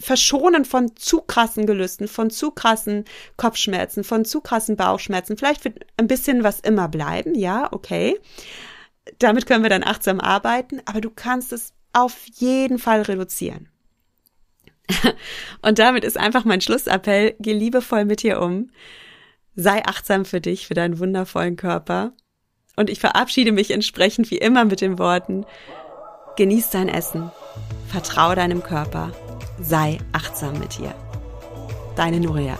verschonen 0.01 0.64
von 0.64 0.95
zu 0.97 1.20
krassen 1.22 1.66
Gelüsten, 1.66 2.07
von 2.07 2.31
zu 2.31 2.51
krassen 2.51 3.05
Kopfschmerzen, 3.37 4.05
von 4.05 4.24
zu 4.24 4.41
krassen 4.41 4.76
Bauchschmerzen. 4.76 5.37
Vielleicht 5.37 5.64
wird 5.64 5.87
ein 5.97 6.07
bisschen 6.07 6.45
was 6.45 6.61
immer 6.61 6.89
bleiben, 6.89 7.35
ja, 7.35 7.72
okay. 7.72 8.18
Damit 9.18 9.47
können 9.47 9.64
wir 9.64 9.70
dann 9.70 9.83
achtsam 9.83 10.20
arbeiten, 10.20 10.81
aber 10.85 11.01
du 11.01 11.11
kannst 11.11 11.53
es 11.53 11.72
auf 11.93 12.26
jeden 12.35 12.79
Fall 12.79 13.03
reduzieren. 13.03 13.68
Und 15.62 15.78
damit 15.78 16.05
ist 16.05 16.18
einfach 16.18 16.45
mein 16.45 16.61
Schlussappell, 16.61 17.34
geh 17.39 17.53
liebevoll 17.53 18.05
mit 18.05 18.22
dir 18.22 18.41
um, 18.41 18.70
sei 19.55 19.84
achtsam 19.84 20.24
für 20.24 20.41
dich, 20.41 20.66
für 20.66 20.74
deinen 20.74 20.99
wundervollen 20.99 21.57
Körper. 21.57 22.12
Und 22.76 22.91
ich 22.91 23.01
verabschiede 23.01 23.53
mich 23.53 23.70
entsprechend 23.70 24.30
wie 24.30 24.39
immer 24.39 24.64
mit 24.64 24.80
den 24.80 24.99
Worten, 24.99 25.45
genieß 26.36 26.70
dein 26.70 26.89
Essen, 26.89 27.30
vertrau 27.89 28.34
deinem 28.34 28.62
Körper, 28.62 29.12
sei 29.61 29.99
achtsam 30.12 30.59
mit 30.61 30.78
dir. 30.78 30.95
Deine 31.97 32.20
Nuria. 32.20 32.59